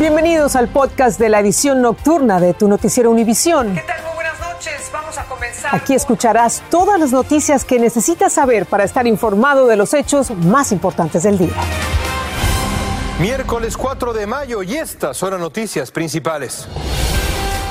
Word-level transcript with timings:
Bienvenidos 0.00 0.56
al 0.56 0.68
podcast 0.68 1.20
de 1.20 1.28
la 1.28 1.40
edición 1.40 1.82
nocturna 1.82 2.40
de 2.40 2.54
tu 2.54 2.68
noticiero 2.68 3.10
Univisión. 3.10 3.74
¿Qué 3.74 3.82
tal? 3.82 4.02
Muy 4.02 4.14
buenas 4.14 4.40
noches. 4.40 4.90
Vamos 4.90 5.18
a 5.18 5.24
comenzar. 5.26 5.74
Aquí 5.74 5.92
escucharás 5.92 6.62
todas 6.70 6.98
las 6.98 7.12
noticias 7.12 7.66
que 7.66 7.78
necesitas 7.78 8.32
saber 8.32 8.64
para 8.64 8.84
estar 8.84 9.06
informado 9.06 9.66
de 9.66 9.76
los 9.76 9.92
hechos 9.92 10.30
más 10.30 10.72
importantes 10.72 11.24
del 11.24 11.36
día. 11.36 11.52
Miércoles 13.18 13.76
4 13.76 14.14
de 14.14 14.26
mayo 14.26 14.62
y 14.62 14.76
estas 14.76 15.18
son 15.18 15.32
las 15.32 15.40
noticias 15.40 15.90
principales. 15.90 16.66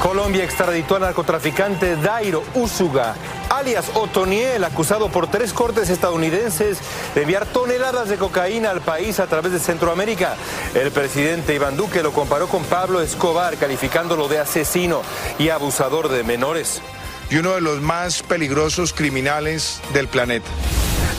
Colombia 0.01 0.45
extraditó 0.45 0.95
al 0.95 1.01
narcotraficante 1.01 1.97
Dairo 1.97 2.41
Usuga, 2.53 3.15
alias 3.49 3.91
Otoniel, 3.95 4.63
acusado 4.63 5.09
por 5.09 5.29
tres 5.29 5.51
cortes 5.51 5.89
estadounidenses 5.89 6.77
de 7.13 7.23
enviar 7.23 7.45
toneladas 7.45 8.07
de 8.07 8.15
cocaína 8.15 8.71
al 8.71 8.79
país 8.79 9.19
a 9.19 9.27
través 9.27 9.51
de 9.51 9.59
Centroamérica. 9.59 10.37
El 10.73 10.91
presidente 10.91 11.53
Iván 11.53 11.75
Duque 11.75 12.01
lo 12.01 12.13
comparó 12.13 12.47
con 12.47 12.63
Pablo 12.63 13.01
Escobar, 13.01 13.57
calificándolo 13.57 14.29
de 14.29 14.39
asesino 14.39 15.01
y 15.37 15.49
abusador 15.49 16.07
de 16.07 16.23
menores. 16.23 16.81
Y 17.29 17.35
uno 17.35 17.55
de 17.55 17.61
los 17.61 17.81
más 17.81 18.23
peligrosos 18.23 18.93
criminales 18.93 19.81
del 19.93 20.07
planeta. 20.07 20.49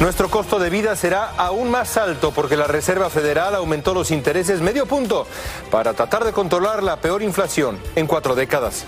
Nuestro 0.01 0.31
costo 0.31 0.59
de 0.59 0.71
vida 0.71 0.97
será 0.97 1.35
aún 1.37 1.71
más 1.71 1.99
alto 1.99 2.31
porque 2.31 2.57
la 2.57 2.67
Reserva 2.67 3.11
Federal 3.11 3.55
aumentó 3.55 3.93
los 3.93 4.11
intereses 4.11 4.63
medio 4.63 4.87
punto 4.87 5.27
para 5.71 5.93
tratar 5.93 6.25
de 6.25 6.33
controlar 6.33 6.83
la 6.83 6.97
peor 6.97 7.23
inflación 7.23 7.79
en 7.97 8.07
cuatro 8.07 8.35
décadas. 8.35 8.87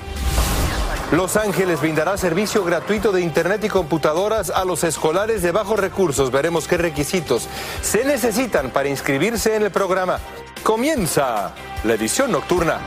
Los 1.12 1.36
Ángeles 1.36 1.82
brindará 1.82 2.16
servicio 2.16 2.64
gratuito 2.64 3.12
de 3.12 3.20
Internet 3.20 3.62
y 3.62 3.68
computadoras 3.68 4.48
a 4.48 4.64
los 4.64 4.84
escolares 4.84 5.42
de 5.42 5.52
bajos 5.52 5.78
recursos. 5.78 6.30
Veremos 6.30 6.66
qué 6.66 6.78
requisitos 6.78 7.46
se 7.82 8.06
necesitan 8.06 8.70
para 8.70 8.88
inscribirse 8.88 9.54
en 9.54 9.64
el 9.64 9.70
programa. 9.70 10.18
Comienza 10.62 11.52
la 11.84 11.92
edición 11.92 12.32
nocturna. 12.32 12.78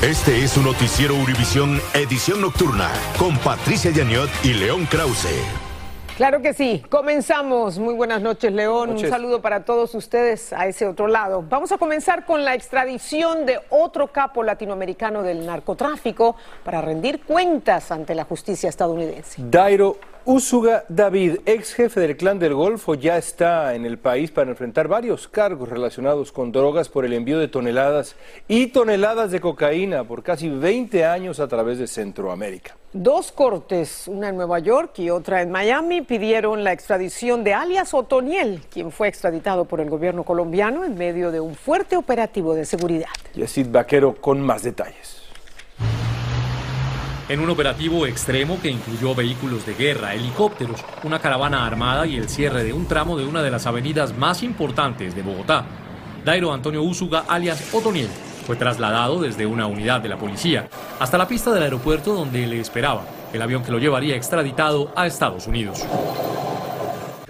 Este 0.00 0.44
es 0.44 0.56
un 0.56 0.62
noticiero 0.62 1.16
Univisión 1.16 1.82
Edición 1.92 2.40
Nocturna 2.40 2.88
con 3.18 3.36
Patricia 3.38 3.90
Yaniot 3.90 4.30
y 4.44 4.54
León 4.54 4.86
Krause. 4.86 5.59
Claro 6.20 6.42
que 6.42 6.52
sí. 6.52 6.82
Comenzamos. 6.90 7.78
Muy 7.78 7.94
buenas 7.94 8.20
noches, 8.20 8.52
León. 8.52 8.90
Un 8.90 8.98
saludo 8.98 9.40
para 9.40 9.64
todos 9.64 9.94
ustedes 9.94 10.52
a 10.52 10.66
ese 10.66 10.86
otro 10.86 11.08
lado. 11.08 11.42
Vamos 11.48 11.72
a 11.72 11.78
comenzar 11.78 12.26
con 12.26 12.44
la 12.44 12.54
extradición 12.54 13.46
de 13.46 13.58
otro 13.70 14.08
capo 14.08 14.42
latinoamericano 14.42 15.22
del 15.22 15.46
narcotráfico 15.46 16.36
para 16.62 16.82
rendir 16.82 17.22
cuentas 17.22 17.90
ante 17.90 18.14
la 18.14 18.24
justicia 18.24 18.68
estadounidense. 18.68 19.40
Dairo 19.46 19.96
Usuga 20.26 20.84
David, 20.90 21.38
ex 21.46 21.72
jefe 21.72 21.98
del 21.98 22.14
clan 22.14 22.38
del 22.38 22.52
Golfo, 22.52 22.94
ya 22.94 23.16
está 23.16 23.74
en 23.74 23.86
el 23.86 23.98
país 23.98 24.30
para 24.30 24.50
enfrentar 24.50 24.86
varios 24.86 25.26
cargos 25.26 25.70
relacionados 25.70 26.30
con 26.30 26.52
drogas 26.52 26.90
por 26.90 27.06
el 27.06 27.14
envío 27.14 27.38
de 27.38 27.48
toneladas 27.48 28.16
y 28.46 28.66
toneladas 28.66 29.30
de 29.30 29.40
cocaína 29.40 30.04
por 30.04 30.22
casi 30.22 30.50
20 30.50 31.06
años 31.06 31.40
a 31.40 31.48
través 31.48 31.78
de 31.78 31.86
Centroamérica. 31.86 32.76
Dos 32.92 33.32
cortes, 33.32 34.08
una 34.08 34.28
en 34.28 34.36
Nueva 34.36 34.58
York 34.58 34.98
y 34.98 35.08
otra 35.08 35.40
en 35.40 35.50
Miami, 35.50 36.02
pidieron 36.02 36.64
la 36.64 36.72
extradición 36.72 37.42
de 37.42 37.54
alias 37.54 37.94
Otoniel, 37.94 38.60
quien 38.70 38.92
fue 38.92 39.08
extraditado 39.08 39.64
por 39.64 39.80
el 39.80 39.88
gobierno 39.88 40.24
colombiano 40.24 40.84
en 40.84 40.98
medio 40.98 41.30
de 41.30 41.40
un 41.40 41.54
fuerte 41.54 41.96
operativo 41.96 42.54
de 42.54 42.66
seguridad. 42.66 43.08
Yesid 43.34 43.68
Vaquero 43.70 44.14
con 44.14 44.40
más 44.42 44.64
detalles. 44.64 45.19
En 47.30 47.38
un 47.38 47.48
operativo 47.48 48.08
extremo 48.08 48.60
que 48.60 48.68
incluyó 48.68 49.14
vehículos 49.14 49.64
de 49.64 49.74
guerra, 49.74 50.14
helicópteros, 50.14 50.80
una 51.04 51.20
caravana 51.20 51.64
armada 51.64 52.04
y 52.04 52.16
el 52.16 52.28
cierre 52.28 52.64
de 52.64 52.72
un 52.72 52.86
tramo 52.86 53.16
de 53.16 53.24
una 53.24 53.40
de 53.40 53.52
las 53.52 53.68
avenidas 53.68 54.18
más 54.18 54.42
importantes 54.42 55.14
de 55.14 55.22
Bogotá, 55.22 55.64
Dairo 56.24 56.52
Antonio 56.52 56.82
Úsuga, 56.82 57.26
alias 57.28 57.72
Otoniel, 57.72 58.08
fue 58.44 58.56
trasladado 58.56 59.20
desde 59.20 59.46
una 59.46 59.68
unidad 59.68 60.00
de 60.00 60.08
la 60.08 60.18
policía 60.18 60.68
hasta 60.98 61.18
la 61.18 61.28
pista 61.28 61.52
del 61.52 61.62
aeropuerto 61.62 62.14
donde 62.14 62.48
le 62.48 62.58
esperaba 62.58 63.04
el 63.32 63.40
avión 63.40 63.62
que 63.62 63.70
lo 63.70 63.78
llevaría 63.78 64.16
extraditado 64.16 64.92
a 64.96 65.06
Estados 65.06 65.46
Unidos. 65.46 65.86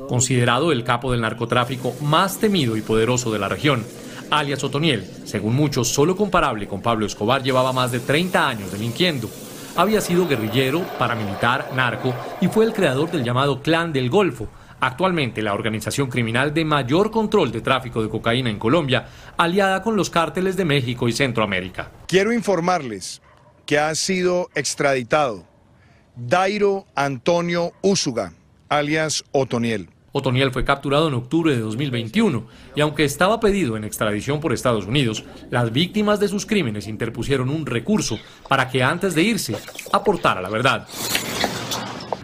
Considerado 0.09 0.73
el 0.73 0.83
capo 0.83 1.13
del 1.13 1.21
narcotráfico 1.21 1.95
más 2.01 2.39
temido 2.39 2.79
y 2.79 2.81
poderoso 2.81 3.31
de 3.31 3.39
la 3.39 3.51
región, 3.51 3.85
alias 4.31 4.65
Otoniel, 4.65 5.05
según 5.27 5.55
muchos 5.55 5.89
solo 5.89 6.17
comparable 6.17 6.67
con 6.67 6.81
Pablo 6.81 7.05
Escobar, 7.05 7.43
llevaba 7.43 7.75
más 7.75 7.93
de 7.93 8.01
30 8.01 8.49
años 8.49 8.73
delinquiendo. 8.73 9.29
Había 9.77 10.01
sido 10.01 10.27
guerrillero, 10.27 10.83
paramilitar, 10.99 11.71
narco 11.75 12.15
y 12.41 12.49
fue 12.49 12.65
el 12.65 12.73
creador 12.73 13.11
del 13.11 13.25
llamado 13.25 13.63
Clan 13.63 13.93
del 13.93 14.11
Golfo, 14.11 14.49
actualmente 14.81 15.43
la 15.43 15.55
organización 15.55 16.09
criminal 16.09 16.53
de 16.53 16.65
mayor 16.65 17.11
control 17.11 17.53
de 17.53 17.61
tráfico 17.61 18.03
de 18.03 18.09
cocaína 18.09 18.51
en 18.51 18.59
Colombia, 18.59 19.07
aliada 19.37 19.83
con 19.83 19.97
los 19.97 20.11
cárteles 20.11 20.57
de 20.57 20.65
México 20.65 21.09
y 21.09 21.13
Centroamérica. 21.13 21.91
Quiero 22.07 22.33
informarles 22.33 23.23
que 23.65 23.79
ha 23.79 23.95
sido 23.95 24.49
extraditado 24.55 25.45
Dairo 26.17 26.87
Antonio 26.95 27.73
Úsuga, 27.83 28.33
alias 28.69 29.25
Otoniel. 29.33 29.89
Otoniel 30.13 30.51
fue 30.51 30.65
capturado 30.65 31.09
en 31.09 31.15
octubre 31.15 31.55
de 31.55 31.61
2021 31.61 32.45
y 32.75 32.81
aunque 32.81 33.05
estaba 33.05 33.41
pedido 33.41 33.77
en 33.77 33.85
extradición 33.85 34.41
por 34.41 34.53
Estados 34.53 34.87
Unidos, 34.87 35.25
las 35.51 35.73
víctimas 35.73 36.19
de 36.19 36.29
sus 36.29 36.47
crímenes 36.47 36.89
interpusieron 36.89 37.49
un 37.49 37.67
recurso 37.67 38.19
para 38.49 38.69
que 38.69 38.83
antes 38.83 39.15
de 39.15 39.23
irse 39.23 39.57
aportara 39.93 40.41
la 40.41 40.49
verdad. 40.51 40.87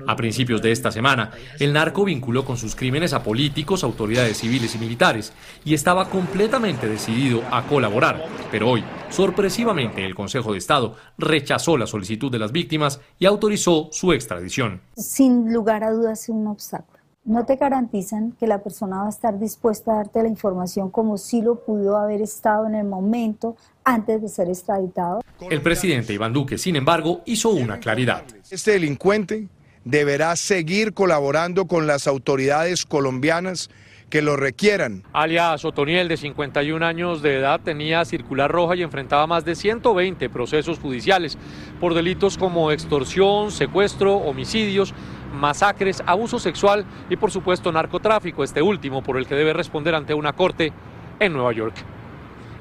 A 0.08 0.14
principios 0.14 0.62
de 0.62 0.70
esta 0.70 0.92
semana, 0.92 1.32
el 1.58 1.72
narco 1.72 2.04
vinculó 2.04 2.44
con 2.44 2.56
sus 2.56 2.76
crímenes 2.76 3.12
a 3.12 3.24
políticos, 3.24 3.82
autoridades 3.82 4.38
civiles 4.38 4.74
y 4.76 4.78
militares 4.78 5.32
y 5.64 5.74
estaba 5.74 6.08
completamente 6.08 6.88
decidido 6.88 7.42
a 7.50 7.66
colaborar. 7.66 8.24
Pero 8.52 8.70
hoy, 8.70 8.84
sorpresivamente, 9.10 10.06
el 10.06 10.14
Consejo 10.14 10.52
de 10.52 10.58
Estado 10.58 10.94
rechazó 11.18 11.76
la 11.76 11.88
solicitud 11.88 12.30
de 12.30 12.38
las 12.38 12.52
víctimas 12.52 13.00
y 13.18 13.26
autorizó 13.26 13.88
su 13.90 14.12
extradición. 14.12 14.80
Sin 14.96 15.52
lugar 15.52 15.82
a 15.82 15.90
dudas, 15.90 16.28
un 16.28 16.46
obstáculo. 16.46 16.95
No 17.26 17.44
te 17.44 17.56
garantizan 17.56 18.36
que 18.38 18.46
la 18.46 18.62
persona 18.62 18.98
va 18.98 19.06
a 19.06 19.08
estar 19.08 19.36
dispuesta 19.40 19.90
a 19.90 19.96
darte 19.96 20.22
la 20.22 20.28
información 20.28 20.90
como 20.92 21.18
si 21.18 21.42
lo 21.42 21.56
pudo 21.56 21.96
haber 21.96 22.22
estado 22.22 22.68
en 22.68 22.76
el 22.76 22.84
momento 22.84 23.56
antes 23.82 24.22
de 24.22 24.28
ser 24.28 24.48
extraditado. 24.48 25.22
El 25.50 25.60
presidente 25.60 26.12
Iván 26.12 26.32
Duque, 26.32 26.56
sin 26.56 26.76
embargo, 26.76 27.22
hizo 27.26 27.50
una 27.50 27.80
claridad. 27.80 28.22
Este 28.48 28.70
delincuente 28.70 29.48
deberá 29.84 30.36
seguir 30.36 30.94
colaborando 30.94 31.66
con 31.66 31.88
las 31.88 32.06
autoridades 32.06 32.86
colombianas 32.86 33.70
que 34.08 34.22
lo 34.22 34.36
requieran. 34.36 35.02
Alias 35.12 35.64
Otoniel, 35.64 36.06
de 36.06 36.16
51 36.16 36.86
años 36.86 37.22
de 37.22 37.38
edad, 37.38 37.60
tenía 37.60 38.04
circular 38.04 38.50
roja 38.50 38.76
y 38.76 38.82
enfrentaba 38.82 39.26
más 39.26 39.44
de 39.44 39.56
120 39.56 40.30
procesos 40.30 40.78
judiciales 40.78 41.36
por 41.80 41.92
delitos 41.92 42.38
como 42.38 42.70
extorsión, 42.70 43.50
secuestro, 43.50 44.14
homicidios, 44.16 44.94
masacres, 45.32 46.02
abuso 46.06 46.38
sexual 46.38 46.84
y 47.08 47.16
por 47.16 47.30
supuesto 47.30 47.72
narcotráfico, 47.72 48.44
este 48.44 48.62
último 48.62 49.02
por 49.02 49.16
el 49.16 49.26
que 49.26 49.34
debe 49.34 49.52
responder 49.52 49.94
ante 49.94 50.14
una 50.14 50.32
corte 50.32 50.72
en 51.18 51.32
Nueva 51.32 51.52
York. 51.52 51.74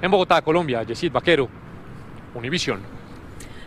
En 0.02 0.12
Bogotá, 0.12 0.42
Colombia, 0.42 0.84
Yesid 0.84 1.12
Vaquero, 1.12 1.48
Univisión. 2.34 2.82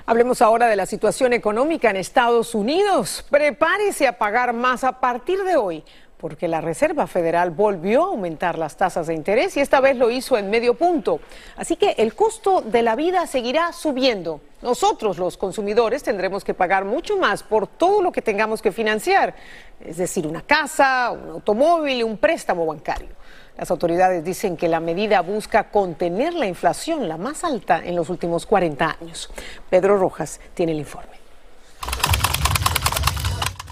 Hablemos 0.06 0.40
ahora 0.40 0.68
de 0.68 0.76
la 0.76 0.86
situación 0.86 1.32
económica 1.32 1.90
en 1.90 1.96
Estados 1.96 2.54
Unidos. 2.54 3.24
Prepárese 3.30 4.06
a 4.06 4.16
pagar 4.16 4.54
más 4.54 4.84
a 4.84 5.00
partir 5.00 5.42
de 5.42 5.56
hoy 5.56 5.84
porque 6.18 6.48
la 6.48 6.60
Reserva 6.60 7.06
Federal 7.06 7.50
volvió 7.50 8.02
a 8.04 8.08
aumentar 8.08 8.58
las 8.58 8.76
tasas 8.76 9.06
de 9.06 9.14
interés 9.14 9.56
y 9.56 9.60
esta 9.60 9.80
vez 9.80 9.96
lo 9.96 10.10
hizo 10.10 10.36
en 10.36 10.50
medio 10.50 10.74
punto. 10.74 11.20
Así 11.56 11.76
que 11.76 11.94
el 11.98 12.14
costo 12.14 12.60
de 12.60 12.82
la 12.82 12.96
vida 12.96 13.26
seguirá 13.26 13.72
subiendo. 13.72 14.40
Nosotros, 14.60 15.18
los 15.18 15.36
consumidores, 15.36 16.02
tendremos 16.02 16.42
que 16.42 16.52
pagar 16.52 16.84
mucho 16.84 17.16
más 17.16 17.44
por 17.44 17.68
todo 17.68 18.02
lo 18.02 18.10
que 18.10 18.22
tengamos 18.22 18.60
que 18.60 18.72
financiar, 18.72 19.34
es 19.80 19.98
decir, 19.98 20.26
una 20.26 20.42
casa, 20.42 21.12
un 21.12 21.30
automóvil, 21.30 22.02
un 22.02 22.18
préstamo 22.18 22.66
bancario. 22.66 23.10
Las 23.56 23.70
autoridades 23.70 24.24
dicen 24.24 24.56
que 24.56 24.68
la 24.68 24.80
medida 24.80 25.20
busca 25.20 25.70
contener 25.70 26.34
la 26.34 26.46
inflación, 26.46 27.08
la 27.08 27.16
más 27.16 27.44
alta 27.44 27.80
en 27.84 27.94
los 27.94 28.08
últimos 28.08 28.46
40 28.46 28.98
años. 29.00 29.30
Pedro 29.70 29.96
Rojas 29.96 30.40
tiene 30.54 30.72
el 30.72 30.78
informe. 30.78 31.18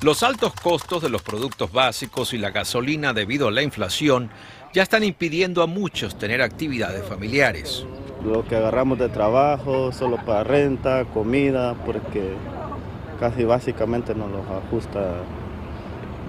Los 0.02 0.22
altos 0.22 0.52
costos 0.54 1.02
de 1.02 1.08
los 1.08 1.22
productos 1.22 1.72
básicos 1.72 2.32
y 2.32 2.38
la 2.38 2.50
gasolina 2.50 3.12
debido 3.12 3.48
a 3.48 3.50
la 3.50 3.62
inflación 3.62 4.30
ya 4.72 4.82
están 4.82 5.02
impidiendo 5.02 5.62
a 5.62 5.66
muchos 5.66 6.18
tener 6.18 6.42
actividades 6.42 7.04
familiares. 7.04 7.84
Lo 8.26 8.44
que 8.44 8.56
agarramos 8.56 8.98
de 8.98 9.08
trabajo, 9.08 9.92
solo 9.92 10.16
para 10.16 10.42
renta, 10.42 11.04
comida, 11.04 11.74
porque 11.86 12.34
casi 13.20 13.44
básicamente 13.44 14.14
nos 14.16 14.30
los 14.30 14.44
ajusta 14.64 15.00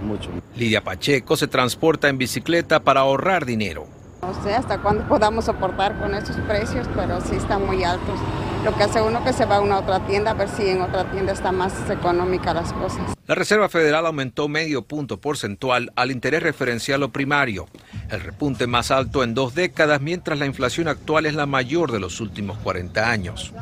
mucho. 0.06 0.30
Lidia 0.56 0.84
Pacheco 0.84 1.36
se 1.36 1.48
transporta 1.48 2.08
en 2.08 2.20
bicicleta 2.20 2.80
para 2.80 3.00
ahorrar 3.00 3.46
dinero. 3.46 3.88
No 4.22 4.44
sé 4.44 4.54
hasta 4.54 4.78
cuándo 4.80 5.08
podamos 5.08 5.46
soportar 5.46 5.98
con 6.00 6.14
estos 6.14 6.36
precios, 6.48 6.88
pero 6.96 7.20
sí 7.22 7.36
están 7.36 7.66
muy 7.66 7.84
altos. 7.84 8.20
Lo 8.68 8.76
que 8.76 8.84
hace 8.84 9.02
uno 9.02 9.24
que 9.24 9.32
se 9.32 9.46
va 9.46 9.56
a 9.56 9.62
una 9.62 9.80
otra 9.80 10.06
tienda 10.06 10.32
a 10.32 10.34
ver 10.34 10.50
si 10.50 10.68
en 10.68 10.82
otra 10.82 11.10
tienda 11.10 11.32
está 11.32 11.54
más 11.54 11.90
económica 11.90 12.54
las 12.54 12.74
cosas. 12.74 13.16
La 13.26 13.34
Reserva 13.34 13.70
Federal 13.70 14.06
aumentó 14.06 14.50
medio 14.50 14.82
punto 14.82 15.22
porcentual 15.22 15.94
al 15.96 16.12
interés 16.12 16.44
referencial 16.44 17.02
o 17.04 17.08
primario, 17.08 17.68
el 18.12 18.20
repunte 18.20 18.68
más 18.68 18.92
alto 18.92 19.24
en 19.24 19.34
dos 19.34 19.56
décadas, 19.56 20.02
mientras 20.02 20.38
la 20.38 20.46
inflación 20.46 20.90
actual 20.90 21.28
es 21.28 21.34
la 21.34 21.46
mayor 21.46 21.94
de 21.94 22.02
los 22.02 22.20
últimos 22.20 22.58
40 22.58 23.10
años. 23.10 23.54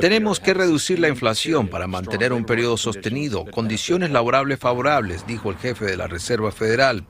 Tenemos 0.00 0.40
que 0.40 0.52
reducir 0.52 0.98
la 0.98 1.06
inflación 1.06 1.68
para 1.68 1.86
mantener 1.86 2.32
un 2.32 2.46
periodo 2.46 2.76
sostenido, 2.76 3.44
condiciones 3.44 4.10
laborables 4.10 4.58
favorables, 4.58 5.28
dijo 5.28 5.50
el 5.50 5.58
jefe 5.58 5.84
de 5.84 5.96
la 5.96 6.08
Reserva 6.08 6.50
Federal. 6.50 7.04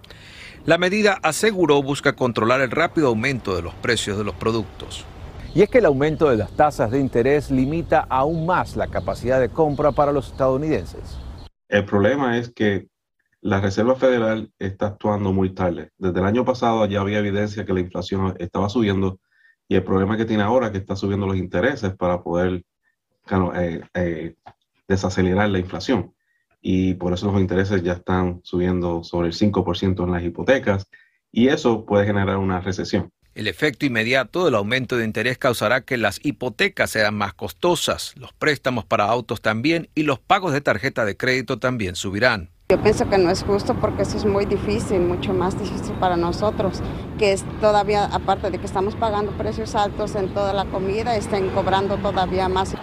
La 0.67 0.77
medida, 0.77 1.19
aseguró, 1.23 1.83
busca 1.83 2.13
controlar 2.13 2.61
el 2.61 2.71
rápido 2.71 3.09
aumento 3.09 3.57
de 3.57 3.63
los 3.63 3.73
precios 3.77 4.19
de 4.19 4.25
los 4.25 4.35
productos. 4.35 5.07
Y 5.55 5.63
es 5.63 5.71
que 5.71 5.79
el 5.79 5.85
aumento 5.85 6.29
de 6.29 6.37
las 6.37 6.51
tasas 6.57 6.91
de 6.91 6.99
interés 6.99 7.53
limita 7.53 8.01
aún 8.11 8.45
más 8.45 8.75
la 8.75 8.89
capacidad 8.89 9.41
de 9.41 9.51
compra 9.51 9.93
para 9.93 10.11
los 10.11 10.33
estadounidenses. 10.33 11.17
El 11.69 11.85
problema 11.85 12.39
es 12.39 12.53
que 12.53 12.89
la 13.41 13.61
Reserva 13.61 13.95
Federal 13.95 14.51
está 14.59 14.89
actuando 14.89 15.33
muy 15.33 15.55
tarde. 15.55 15.91
Desde 15.97 16.19
el 16.19 16.27
año 16.27 16.45
pasado 16.45 16.85
ya 16.87 17.01
había 17.01 17.21
evidencia 17.21 17.65
que 17.65 17.73
la 17.73 17.81
inflación 17.81 18.35
estaba 18.41 18.69
subiendo 18.69 19.21
y 19.69 19.77
el 19.77 19.85
problema 19.85 20.17
que 20.17 20.25
tiene 20.25 20.43
ahora 20.43 20.67
es 20.67 20.73
que 20.73 20.79
está 20.79 20.97
subiendo 20.97 21.27
los 21.27 21.37
intereses 21.37 21.95
para 21.95 22.21
poder 22.21 22.65
eh, 23.55 23.81
eh, 23.95 24.35
desacelerar 24.89 25.51
la 25.51 25.61
inflación. 25.61 26.15
Y 26.61 26.95
por 26.95 27.13
eso 27.13 27.31
los 27.31 27.41
intereses 27.41 27.81
ya 27.85 27.93
están 27.93 28.41
subiendo 28.43 29.05
sobre 29.05 29.29
el 29.29 29.35
5% 29.35 30.03
en 30.03 30.11
las 30.11 30.25
hipotecas 30.25 30.89
y 31.31 31.47
eso 31.47 31.85
puede 31.85 32.07
generar 32.07 32.39
una 32.39 32.61
recesión. 32.61 33.13
El 33.35 33.49
efecto 33.49 33.85
inmediato 33.85 34.45
del 34.45 34.55
aumento 34.55 34.97
de 34.97 35.05
interés 35.05 35.39
causará 35.39 35.81
que 35.81 35.97
las 35.97 36.21
hipotecas 36.23 36.91
sean 36.91 37.17
más 37.17 37.35
costosas, 37.35 38.15
los 38.17 38.33
préstamos 38.33 38.85
para 38.85 39.07
autos 39.07 39.41
también 39.41 39.89
y 39.97 40.05
los 40.05 40.21
pagos 40.21 40.53
de 40.53 40.61
tarjeta 40.61 41.05
de 41.05 41.17
crédito 41.17 41.59
también 41.59 41.97
subirán. 41.97 42.51
Yo 42.69 42.81
pienso 42.81 43.11
que 43.11 43.19
no 43.19 43.31
es 43.31 43.43
justo 43.43 43.75
porque 43.75 44.03
eso 44.03 44.17
es 44.17 44.25
muy 44.25 44.47
difícil, 44.47 45.01
mucho 45.01 45.35
más 45.35 45.59
difícil 45.59 45.95
para 45.97 46.17
nosotros, 46.17 46.81
que 47.19 47.33
es 47.33 47.45
todavía, 47.61 48.05
aparte 48.05 48.53
de 48.53 48.59
que 48.59 48.67
estamos 48.67 48.95
pagando 48.95 49.33
precios 49.33 49.75
altos 49.75 50.15
en 50.15 50.33
toda 50.33 50.53
la 50.53 50.65
comida, 50.67 51.17
estén 51.17 51.51
cobrando 51.51 51.97
todavía 51.99 52.49
más. 52.49 52.75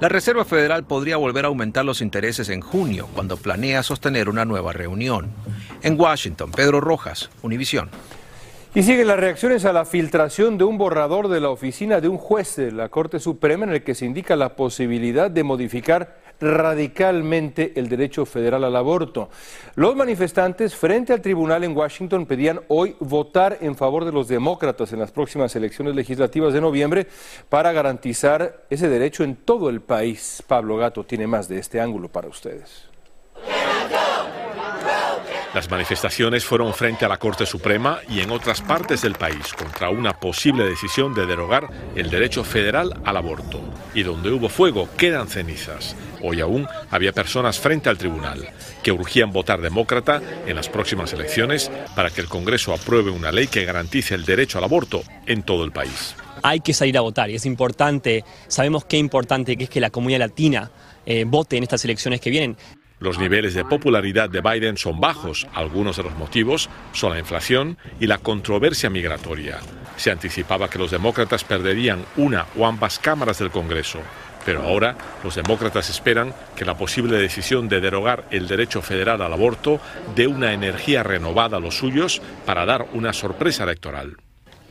La 0.00 0.10
Reserva 0.10 0.44
Federal 0.44 0.84
podría 0.84 1.16
volver 1.16 1.46
a 1.46 1.48
aumentar 1.48 1.84
los 1.84 2.02
intereses 2.02 2.50
en 2.50 2.60
junio, 2.60 3.08
cuando 3.14 3.38
planea 3.38 3.82
sostener 3.82 4.28
una 4.28 4.44
nueva 4.44 4.74
reunión. 4.74 5.32
En 5.82 5.98
Washington, 5.98 6.50
Pedro 6.50 6.82
Rojas, 6.82 7.30
Univisión. 7.42 7.88
Y 8.76 8.82
siguen 8.82 9.06
las 9.06 9.20
reacciones 9.20 9.64
a 9.66 9.72
la 9.72 9.84
filtración 9.84 10.58
de 10.58 10.64
un 10.64 10.78
borrador 10.78 11.28
de 11.28 11.40
la 11.40 11.50
oficina 11.50 12.00
de 12.00 12.08
un 12.08 12.18
juez 12.18 12.56
de 12.56 12.72
la 12.72 12.88
Corte 12.88 13.20
Suprema 13.20 13.64
en 13.64 13.70
el 13.70 13.84
que 13.84 13.94
se 13.94 14.04
indica 14.04 14.34
la 14.34 14.56
posibilidad 14.56 15.30
de 15.30 15.44
modificar 15.44 16.16
radicalmente 16.40 17.72
el 17.76 17.88
derecho 17.88 18.26
federal 18.26 18.64
al 18.64 18.74
aborto. 18.74 19.28
Los 19.76 19.94
manifestantes 19.94 20.74
frente 20.74 21.12
al 21.12 21.22
tribunal 21.22 21.62
en 21.62 21.76
Washington 21.76 22.26
pedían 22.26 22.62
hoy 22.66 22.96
votar 22.98 23.58
en 23.60 23.76
favor 23.76 24.04
de 24.04 24.10
los 24.10 24.26
demócratas 24.26 24.92
en 24.92 24.98
las 24.98 25.12
próximas 25.12 25.54
elecciones 25.54 25.94
legislativas 25.94 26.52
de 26.52 26.60
noviembre 26.60 27.06
para 27.48 27.70
garantizar 27.70 28.64
ese 28.70 28.88
derecho 28.88 29.22
en 29.22 29.36
todo 29.36 29.70
el 29.70 29.82
país. 29.82 30.42
Pablo 30.48 30.78
Gato 30.78 31.04
tiene 31.04 31.28
más 31.28 31.46
de 31.46 31.60
este 31.60 31.80
ángulo 31.80 32.08
para 32.08 32.26
ustedes. 32.26 32.93
Las 35.54 35.70
manifestaciones 35.70 36.44
fueron 36.44 36.74
frente 36.74 37.04
a 37.04 37.08
la 37.08 37.18
Corte 37.18 37.46
Suprema 37.46 38.00
y 38.08 38.18
en 38.18 38.32
otras 38.32 38.60
partes 38.60 39.02
del 39.02 39.14
país 39.14 39.52
contra 39.56 39.88
una 39.88 40.12
posible 40.12 40.64
decisión 40.64 41.14
de 41.14 41.26
derogar 41.26 41.70
el 41.94 42.10
derecho 42.10 42.42
federal 42.42 43.00
al 43.04 43.16
aborto. 43.16 43.60
Y 43.94 44.02
donde 44.02 44.32
hubo 44.32 44.48
fuego 44.48 44.88
quedan 44.96 45.28
cenizas. 45.28 45.94
Hoy 46.22 46.40
aún 46.40 46.66
había 46.90 47.12
personas 47.12 47.60
frente 47.60 47.88
al 47.88 47.98
tribunal 47.98 48.48
que 48.82 48.90
urgían 48.90 49.30
votar 49.30 49.60
demócrata 49.60 50.20
en 50.44 50.56
las 50.56 50.68
próximas 50.68 51.12
elecciones 51.12 51.70
para 51.94 52.10
que 52.10 52.20
el 52.20 52.28
Congreso 52.28 52.74
apruebe 52.74 53.12
una 53.12 53.30
ley 53.30 53.46
que 53.46 53.64
garantice 53.64 54.16
el 54.16 54.24
derecho 54.24 54.58
al 54.58 54.64
aborto 54.64 55.04
en 55.26 55.44
todo 55.44 55.64
el 55.64 55.70
país. 55.70 56.16
Hay 56.42 56.60
que 56.60 56.74
salir 56.74 56.98
a 56.98 57.02
votar 57.02 57.30
y 57.30 57.36
es 57.36 57.46
importante, 57.46 58.24
sabemos 58.48 58.86
qué 58.86 58.98
importante 58.98 59.56
que 59.56 59.64
es 59.64 59.70
que 59.70 59.80
la 59.80 59.90
comunidad 59.90 60.18
latina 60.18 60.72
eh, 61.06 61.24
vote 61.24 61.56
en 61.56 61.62
estas 61.62 61.84
elecciones 61.84 62.20
que 62.20 62.30
vienen. 62.30 62.56
Los 63.00 63.18
niveles 63.18 63.54
de 63.54 63.64
popularidad 63.64 64.30
de 64.30 64.40
Biden 64.40 64.76
son 64.76 65.00
bajos. 65.00 65.46
Algunos 65.52 65.96
de 65.96 66.04
los 66.04 66.16
motivos 66.16 66.70
son 66.92 67.12
la 67.12 67.18
inflación 67.18 67.76
y 68.00 68.06
la 68.06 68.18
controversia 68.18 68.88
migratoria. 68.88 69.58
Se 69.96 70.10
anticipaba 70.10 70.68
que 70.68 70.78
los 70.78 70.90
demócratas 70.90 71.44
perderían 71.44 72.04
una 72.16 72.46
o 72.56 72.66
ambas 72.66 72.98
cámaras 72.98 73.38
del 73.38 73.50
Congreso. 73.50 74.00
Pero 74.44 74.62
ahora 74.62 74.96
los 75.22 75.34
demócratas 75.34 75.88
esperan 75.90 76.34
que 76.54 76.64
la 76.64 76.76
posible 76.76 77.16
decisión 77.16 77.68
de 77.68 77.80
derogar 77.80 78.26
el 78.30 78.46
derecho 78.46 78.82
federal 78.82 79.22
al 79.22 79.32
aborto 79.32 79.80
dé 80.14 80.26
una 80.26 80.52
energía 80.52 81.02
renovada 81.02 81.56
a 81.56 81.60
los 81.60 81.76
suyos 81.76 82.20
para 82.44 82.66
dar 82.66 82.86
una 82.92 83.12
sorpresa 83.12 83.64
electoral. 83.64 84.16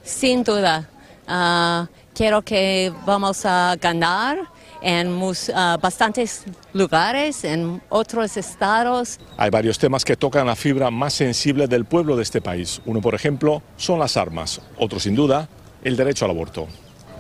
Sin 0.03 0.43
duda, 0.43 0.89
ah, 1.27 1.87
quiero 2.13 2.41
que 2.43 2.91
vamos 3.05 3.45
a 3.45 3.75
ganar 3.81 4.52
en 4.83 5.07
uh, 5.13 5.33
bastantes 5.81 6.43
lugares, 6.73 7.43
en 7.43 7.81
otros 7.89 8.37
estados. 8.37 9.19
Hay 9.37 9.49
varios 9.49 9.79
temas 9.79 10.03
que 10.03 10.15
tocan 10.15 10.45
la 10.45 10.55
fibra 10.55 10.91
más 10.91 11.13
sensible 11.13 11.67
del 11.67 11.85
pueblo 11.85 12.15
de 12.15 12.23
este 12.23 12.41
país. 12.41 12.81
Uno, 12.85 13.01
por 13.01 13.15
ejemplo, 13.15 13.63
son 13.77 13.99
las 13.99 14.17
armas. 14.17 14.61
Otro, 14.77 14.99
sin 14.99 15.15
duda, 15.15 15.47
el 15.83 15.95
derecho 15.95 16.25
al 16.25 16.31
aborto. 16.31 16.67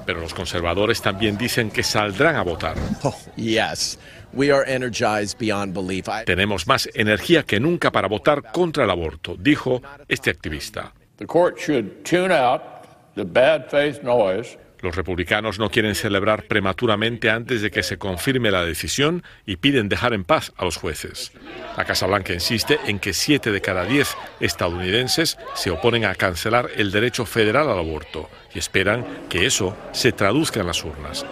Pero 0.05 0.19
los 0.19 0.33
conservadores 0.33 1.01
también 1.01 1.37
dicen 1.37 1.71
que 1.71 1.81
saldrán 1.81 2.35
a 2.35 2.43
votar. 2.43 2.75
Oh, 3.03 3.15
yes. 3.35 3.97
We 4.33 4.51
are 4.51 4.65
energized 4.65 5.37
beyond 5.39 5.73
belief. 5.73 6.07
Tenemos 6.25 6.67
más 6.67 6.89
energía 6.93 7.43
que 7.43 7.59
nunca 7.59 7.91
para 7.91 8.07
votar 8.07 8.51
contra 8.51 8.83
el 8.83 8.89
aborto, 8.89 9.35
dijo 9.37 9.81
este 10.07 10.29
activista. 10.31 10.91
The 11.17 11.27
court 11.27 11.57
should 11.59 12.03
tune 12.03 12.33
out 12.33 12.61
the 13.15 13.23
bad 13.23 13.69
faith 13.69 14.01
noise 14.01 14.57
los 14.83 14.95
republicanos 14.95 15.57
no 15.57 15.69
quieren 15.69 15.95
celebrar 15.95 16.43
prematuramente 16.43 17.29
antes 17.29 17.61
de 17.61 17.71
que 17.71 17.81
se 17.81 17.97
confirme 17.97 18.51
la 18.51 18.65
decisión 18.65 19.23
y 19.45 19.55
piden 19.55 19.89
dejar 19.89 20.13
en 20.13 20.25
paz 20.25 20.51
a 20.57 20.65
los 20.65 20.77
jueces. 20.77 21.31
La 21.77 21.85
Casa 21.85 22.05
Blanca 22.05 22.33
insiste 22.33 22.79
en 22.85 22.99
que 22.99 23.13
siete 23.13 23.51
de 23.51 23.61
cada 23.61 23.85
diez 23.85 24.15
estadounidenses 24.39 25.37
se 25.55 25.71
oponen 25.71 26.05
a 26.05 26.15
cancelar 26.15 26.69
el 26.75 26.91
derecho 26.91 27.25
federal 27.25 27.69
al 27.69 27.79
aborto 27.79 28.29
y 28.53 28.59
esperan 28.59 29.05
que 29.29 29.45
eso 29.45 29.75
se 29.93 30.11
traduzca 30.11 30.59
en 30.59 30.67
las 30.67 30.83
urnas, 30.83 31.25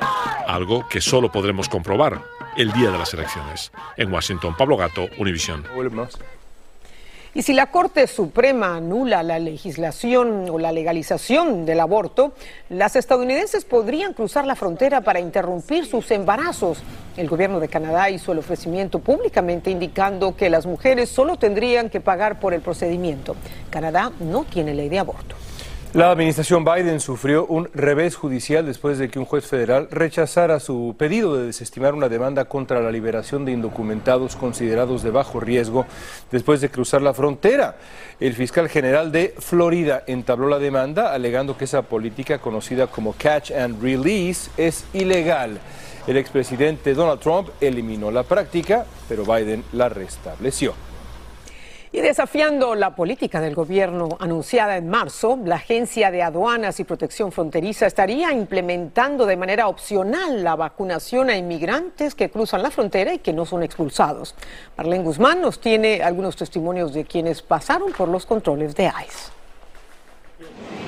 algo 0.48 0.88
que 0.88 1.02
solo 1.02 1.32
podremos 1.32 1.68
comprobar 1.70 2.22
el 2.58 2.72
día 2.72 2.90
de 2.90 2.98
las 2.98 3.14
elecciones. 3.14 3.72
En 3.98 4.12
Washington, 4.12 4.56
Pablo 4.58 4.78
Gato, 4.78 5.08
Univisión. 5.18 5.66
Y 7.34 7.44
si 7.44 7.54
la 7.54 7.68
Corte 7.68 8.08
Suprema 8.08 8.76
anula 8.76 9.24
la 9.24 9.40
legislación 9.40 10.50
o 10.50 10.60
la 10.60 10.74
legalización 10.74 11.66
del 11.66 11.80
aborto, 11.80 12.34
las 12.68 12.98
estadounidenses 12.98 13.64
podrían 13.64 14.14
cruzar 14.14 14.46
la 14.46 14.58
frontera 14.58 15.00
para 15.00 15.22
interrumpir 15.22 15.86
sus 15.86 16.12
embarazos. 16.12 16.80
El 17.16 17.30
gobierno 17.30 17.62
de 17.62 17.70
Canadá 17.70 18.10
hizo 18.10 18.34
el 18.34 18.40
ofrecimiento 18.40 19.00
públicamente 19.00 19.72
indicando 19.72 20.36
que 20.36 20.50
las 20.50 20.66
mujeres 20.66 21.08
solo 21.08 21.38
tendrían 21.38 21.90
que 21.90 22.02
pagar 22.02 22.42
por 22.42 22.54
el 22.54 22.60
procedimiento. 22.60 23.38
Canadá 23.70 24.12
no 24.20 24.44
tiene 24.44 24.74
ley 24.74 24.90
de 24.90 25.00
aborto. 25.00 25.36
La 25.94 26.10
administración 26.10 26.64
Biden 26.64 27.02
sufrió 27.02 27.46
un 27.48 27.68
revés 27.74 28.16
judicial 28.16 28.66
después 28.66 28.98
de 28.98 29.10
que 29.10 29.20
un 29.20 29.26
juez 29.26 29.46
federal 29.46 29.90
rechazara 29.92 30.62
su 30.62 30.96
pedido 30.98 31.36
de 31.36 31.48
desestimar 31.48 31.94
una 31.94 32.08
demanda 32.08 32.46
contra 32.46 32.80
la 32.80 32.92
liberación 32.92 33.44
de 33.44 33.52
indocumentados 33.52 34.38
considerados 34.38 35.04
de 35.04 35.12
bajo 35.12 35.42
riesgo 35.42 35.86
después 36.32 36.62
de 36.62 36.70
cruzar 36.70 37.02
la 37.02 37.14
frontera. 37.14 37.76
El 38.22 38.36
fiscal 38.36 38.70
general 38.70 39.12
de 39.12 39.36
Florida 39.38 40.04
entabló 40.08 40.48
la 40.48 40.60
demanda 40.60 41.14
alegando 41.14 41.58
que 41.58 41.66
esa 41.66 41.82
política 41.82 42.40
conocida 42.40 42.88
como 42.88 43.12
catch 43.12 43.52
and 43.52 43.84
release 43.84 44.50
es 44.56 44.86
ilegal. 44.94 45.60
El 46.08 46.16
expresidente 46.16 46.94
Donald 46.94 47.20
Trump 47.20 47.50
eliminó 47.60 48.12
la 48.12 48.24
práctica, 48.24 48.86
pero 49.10 49.26
Biden 49.26 49.66
la 49.74 49.90
restableció. 49.90 50.74
Y 51.94 52.00
desafiando 52.00 52.74
la 52.74 52.96
política 52.96 53.42
del 53.42 53.54
gobierno 53.54 54.16
anunciada 54.22 54.78
en 54.78 54.88
marzo, 54.88 55.38
la 55.44 55.56
Agencia 55.56 56.10
de 56.10 56.24
Aduanas 56.24 56.80
y 56.80 56.86
Protección 56.86 57.34
Fronteriza 57.34 57.86
estaría 57.86 58.32
implementando 58.32 59.26
de 59.26 59.36
manera 59.36 59.68
opcional 59.68 60.42
la 60.42 60.56
vacunación 60.56 61.30
a 61.30 61.36
inmigrantes 61.36 62.16
que 62.16 62.30
cruzan 62.30 62.64
la 62.64 62.72
frontera 62.72 63.14
y 63.14 63.20
que 63.20 63.34
no 63.34 63.46
son 63.46 63.62
expulsados. 63.64 64.36
Marlene 64.78 65.04
Guzmán 65.04 65.42
nos 65.42 65.60
tiene 65.60 66.02
algunos 66.02 66.38
testimonios 66.38 66.94
de 66.94 67.04
quienes 67.04 67.42
pasaron 67.42 67.92
por 67.92 68.08
los 68.08 68.26
controles 68.26 68.74
de 68.74 68.86
ICE. 68.86 69.42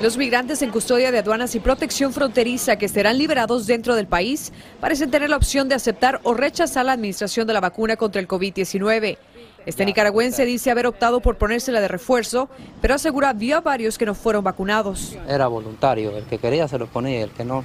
Los 0.01 0.17
migrantes 0.17 0.61
en 0.61 0.71
custodia 0.71 1.11
de 1.11 1.19
aduanas 1.19 1.53
y 1.55 1.59
protección 1.59 2.13
fronteriza 2.13 2.77
que 2.77 2.87
serán 2.87 3.17
liberados 3.17 3.67
dentro 3.67 3.95
del 3.95 4.07
país 4.07 4.53
parecen 4.79 5.11
tener 5.11 5.29
la 5.29 5.35
opción 5.35 5.67
de 5.67 5.75
aceptar 5.75 6.21
o 6.23 6.33
rechazar 6.33 6.85
la 6.85 6.93
administración 6.93 7.45
de 7.45 7.53
la 7.53 7.59
vacuna 7.59 7.97
contra 7.97 8.21
el 8.21 8.27
COVID-19. 8.27 9.17
Este 9.65 9.85
nicaragüense 9.85 10.45
dice 10.45 10.71
haber 10.71 10.87
optado 10.87 11.21
por 11.21 11.37
ponérsela 11.37 11.79
de 11.79 11.87
refuerzo, 11.87 12.49
pero 12.81 12.95
asegura 12.95 13.29
había 13.29 13.61
varios 13.61 13.97
que 13.97 14.05
no 14.05 14.13
fueron 14.13 14.43
vacunados. 14.43 15.15
Era 15.27 15.47
voluntario, 15.47 16.17
el 16.17 16.25
que 16.25 16.37
quería 16.37 16.67
se 16.67 16.77
lo 16.77 16.87
ponía, 16.87 17.23
el 17.23 17.31
que 17.31 17.45
no, 17.45 17.63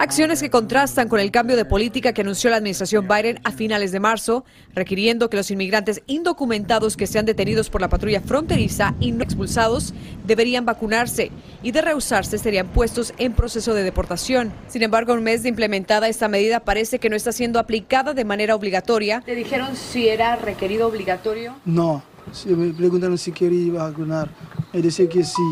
Acciones 0.00 0.40
que 0.40 0.48
contrastan 0.48 1.10
con 1.10 1.20
el 1.20 1.30
cambio 1.30 1.58
de 1.58 1.66
política 1.66 2.14
que 2.14 2.22
anunció 2.22 2.48
la 2.48 2.56
administración 2.56 3.06
Biden 3.06 3.38
a 3.44 3.50
finales 3.50 3.92
de 3.92 4.00
marzo, 4.00 4.46
requiriendo 4.74 5.28
que 5.28 5.36
los 5.36 5.50
inmigrantes 5.50 6.00
indocumentados 6.06 6.96
que 6.96 7.06
sean 7.06 7.26
detenidos 7.26 7.68
por 7.68 7.82
la 7.82 7.90
patrulla 7.90 8.22
fronteriza 8.22 8.94
y 8.98 9.12
no 9.12 9.22
expulsados 9.22 9.92
deberían 10.26 10.64
vacunarse 10.64 11.30
y 11.62 11.72
de 11.72 11.82
rehusarse 11.82 12.38
serían 12.38 12.68
puestos 12.68 13.12
en 13.18 13.34
proceso 13.34 13.74
de 13.74 13.82
deportación. 13.82 14.54
Sin 14.68 14.82
embargo, 14.82 15.12
un 15.12 15.22
mes 15.22 15.42
de 15.42 15.50
implementada 15.50 16.08
esta 16.08 16.28
medida 16.28 16.60
parece 16.60 16.98
que 16.98 17.10
no 17.10 17.16
está 17.16 17.30
siendo 17.30 17.58
aplicada 17.58 18.14
de 18.14 18.24
manera 18.24 18.54
obligatoria. 18.54 19.22
¿Le 19.26 19.34
dijeron 19.34 19.76
si 19.76 20.08
era 20.08 20.34
requerido 20.34 20.88
obligatorio? 20.88 21.56
No, 21.66 22.02
me 22.46 22.72
preguntaron 22.72 23.18
si 23.18 23.32
quería 23.32 23.74
vacunar. 23.74 24.30
Me 24.72 24.80
decía 24.80 25.06
que 25.10 25.22
sí 25.22 25.42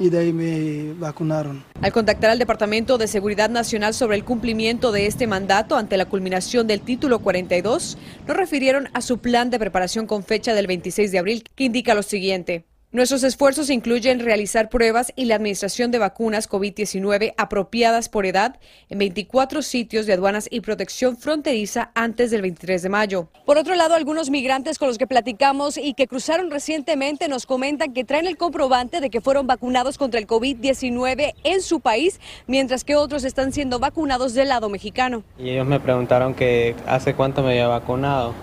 y 0.00 0.08
de 0.08 0.18
ahí 0.18 0.32
me 0.32 0.94
vacunaron. 0.94 1.62
Al 1.80 1.92
contactar 1.92 2.30
al 2.30 2.38
Departamento 2.38 2.98
de 2.98 3.06
Seguridad 3.06 3.50
Nacional 3.50 3.94
sobre 3.94 4.16
el 4.16 4.24
cumplimiento 4.24 4.90
de 4.90 5.06
este 5.06 5.26
mandato 5.26 5.76
ante 5.76 5.96
la 5.96 6.06
culminación 6.06 6.66
del 6.66 6.80
título 6.80 7.20
42, 7.20 7.98
nos 8.26 8.36
refirieron 8.36 8.88
a 8.94 9.02
su 9.02 9.18
plan 9.18 9.50
de 9.50 9.58
preparación 9.58 10.06
con 10.06 10.24
fecha 10.24 10.54
del 10.54 10.66
26 10.66 11.12
de 11.12 11.18
abril, 11.18 11.44
que 11.54 11.64
indica 11.64 11.94
lo 11.94 12.02
siguiente. 12.02 12.64
Nuestros 12.92 13.22
esfuerzos 13.22 13.70
incluyen 13.70 14.18
realizar 14.18 14.68
pruebas 14.68 15.12
y 15.14 15.26
la 15.26 15.36
administración 15.36 15.92
de 15.92 16.00
vacunas 16.00 16.50
COVID-19 16.50 17.34
apropiadas 17.36 18.08
por 18.08 18.26
edad 18.26 18.58
en 18.88 18.98
24 18.98 19.62
sitios 19.62 20.06
de 20.06 20.14
aduanas 20.14 20.48
y 20.50 20.60
protección 20.60 21.16
fronteriza 21.16 21.92
antes 21.94 22.32
del 22.32 22.42
23 22.42 22.82
de 22.82 22.88
mayo. 22.88 23.28
Por 23.46 23.58
otro 23.58 23.76
lado, 23.76 23.94
algunos 23.94 24.30
migrantes 24.30 24.76
con 24.76 24.88
los 24.88 24.98
que 24.98 25.06
platicamos 25.06 25.78
y 25.78 25.94
que 25.94 26.08
cruzaron 26.08 26.50
recientemente 26.50 27.28
nos 27.28 27.46
comentan 27.46 27.92
que 27.92 28.02
traen 28.02 28.26
el 28.26 28.36
comprobante 28.36 29.00
de 29.00 29.08
que 29.08 29.20
fueron 29.20 29.46
vacunados 29.46 29.96
contra 29.96 30.18
el 30.18 30.26
COVID-19 30.26 31.34
en 31.44 31.62
su 31.62 31.78
país, 31.78 32.18
mientras 32.48 32.82
que 32.82 32.96
otros 32.96 33.22
están 33.22 33.52
siendo 33.52 33.78
vacunados 33.78 34.34
del 34.34 34.48
lado 34.48 34.68
mexicano. 34.68 35.22
Y 35.38 35.50
ellos 35.50 35.66
me 35.68 35.78
preguntaron 35.78 36.34
que 36.34 36.74
hace 36.88 37.14
cuánto 37.14 37.44
me 37.44 37.50
había 37.50 37.68
vacunado. 37.68 38.34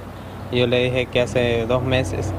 Yo 0.54 0.68
le 0.68 0.86
dije 0.86 1.08
que 1.08 1.20
hace 1.20 1.66
dos 1.68 1.84
meses 1.84 2.32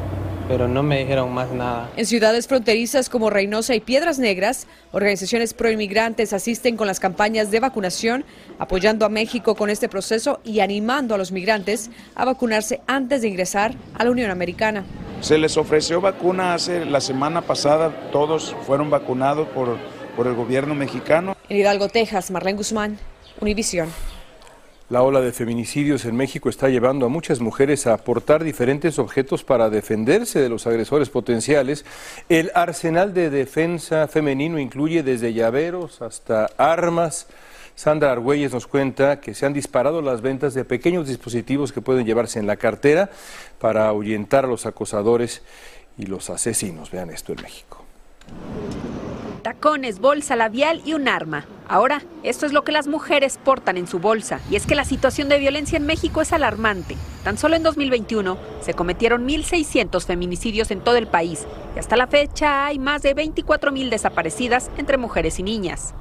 pero 0.49 0.67
no 0.67 0.83
me 0.83 1.01
dijeron 1.01 1.33
más 1.33 1.53
nada. 1.53 1.91
En 1.97 2.07
ciudades 2.07 2.49
fronterizas 2.49 3.11
como 3.11 3.29
Reynosa 3.29 3.75
y 3.75 3.81
Piedras 3.81 4.19
Negras, 4.19 4.67
organizaciones 4.93 5.53
proinmigrantes 5.53 6.33
asisten 6.33 6.77
con 6.77 6.87
las 6.87 6.99
campañas 6.99 7.51
de 7.51 7.61
vacunación, 7.61 8.25
apoyando 8.59 9.05
a 9.05 9.11
México 9.11 9.55
con 9.55 9.69
este 9.69 9.89
proceso 9.89 10.41
y 10.43 10.61
animando 10.61 11.15
a 11.15 11.19
los 11.19 11.31
migrantes 11.31 11.91
a 12.15 12.25
vacunarse 12.25 12.81
antes 12.87 13.21
de 13.21 13.29
ingresar 13.29 13.75
a 13.95 14.05
la 14.05 14.11
Unión 14.11 14.31
Americana. 14.31 14.85
Se 15.21 15.37
les 15.37 15.57
ofreció 15.59 16.01
vacuna 16.01 16.55
hace 16.55 16.87
la 16.87 17.01
semana 17.01 17.43
pasada, 17.43 18.11
todos 18.11 18.57
fueron 18.67 18.89
vacunados 18.89 19.47
por, 19.49 19.77
por 20.17 20.27
el 20.27 20.35
gobierno 20.35 20.75
mexicano. 20.75 21.37
En 21.49 21.59
Hidalgo, 21.59 21.89
Texas, 21.89 22.31
Marlene 22.31 22.57
Guzmán, 22.57 22.99
Univisión. 23.41 23.89
La 24.91 25.03
ola 25.03 25.21
de 25.21 25.33
feminicidios 25.33 26.07
en 26.07 26.17
México 26.17 26.49
está 26.49 26.71
llevando 26.71 27.05
a 27.05 27.11
muchas 27.11 27.41
mujeres 27.41 27.87
a 27.87 27.93
aportar 27.93 28.43
diferentes 28.43 28.99
objetos 28.99 29.45
para 29.45 29.69
defenderse 29.69 30.41
de 30.41 30.49
los 30.49 30.67
agresores 30.67 31.11
potenciales. 31.11 31.85
El 32.31 32.51
arsenal 32.55 33.13
de 33.13 33.29
defensa 33.29 34.09
femenino 34.09 34.59
incluye 34.59 35.03
desde 35.03 35.35
llaveros 35.35 36.01
hasta 36.01 36.47
armas. 36.57 37.27
Sandra 37.75 38.13
Argüelles 38.13 38.55
nos 38.55 38.67
cuenta 38.67 39.21
que 39.21 39.35
se 39.35 39.45
han 39.45 39.53
disparado 39.53 40.01
las 40.01 40.23
ventas 40.23 40.55
de 40.55 40.65
pequeños 40.65 41.07
dispositivos 41.07 41.71
que 41.71 41.83
pueden 41.83 42.07
llevarse 42.07 42.39
en 42.39 42.47
la 42.47 42.57
cartera 42.57 43.11
para 43.59 43.89
ahuyentar 43.89 44.47
a 44.47 44.49
los 44.49 44.65
acosadores 44.65 45.43
y 45.99 46.07
los 46.07 46.31
asesinos. 46.31 46.91
Vean 46.91 47.11
esto 47.11 47.35
en 47.35 47.43
México 47.43 47.85
tacones, 49.49 49.99
bolsa 49.99 50.37
labial 50.37 50.83
y 50.85 50.93
un 50.93 51.09
arma. 51.09 51.47
Ahora, 51.69 52.03
esto 52.23 52.45
es 52.45 52.53
lo 52.53 52.65
que 52.65 52.73
las 52.73 52.87
mujeres 52.87 53.41
portan 53.43 53.79
en 53.79 53.87
su 53.87 53.99
bolsa. 53.99 54.41
Y 54.51 54.57
es 54.57 54.67
que 54.67 54.75
la 54.75 54.85
situación 54.85 55.31
de 55.31 55.39
violencia 55.39 55.79
en 55.79 55.87
México 55.87 56.21
es 56.21 56.35
alarmante. 56.35 56.97
Tan 57.25 57.39
solo 57.39 57.57
en 57.57 57.63
2021 57.63 58.37
se 58.61 58.75
cometieron 58.75 59.27
1.600 59.27 60.05
feminicidios 60.05 60.71
en 60.71 60.81
todo 60.81 60.97
el 60.97 61.07
país. 61.07 61.47
Y 61.75 61.79
hasta 61.79 61.97
la 61.97 62.09
fecha 62.09 62.67
hay 62.67 62.79
más 62.79 63.01
de 63.01 63.17
24.000 63.17 63.89
desaparecidas 63.89 64.71
entre 64.77 64.99
mujeres 64.99 65.39
y 65.39 65.43
niñas. 65.45 65.95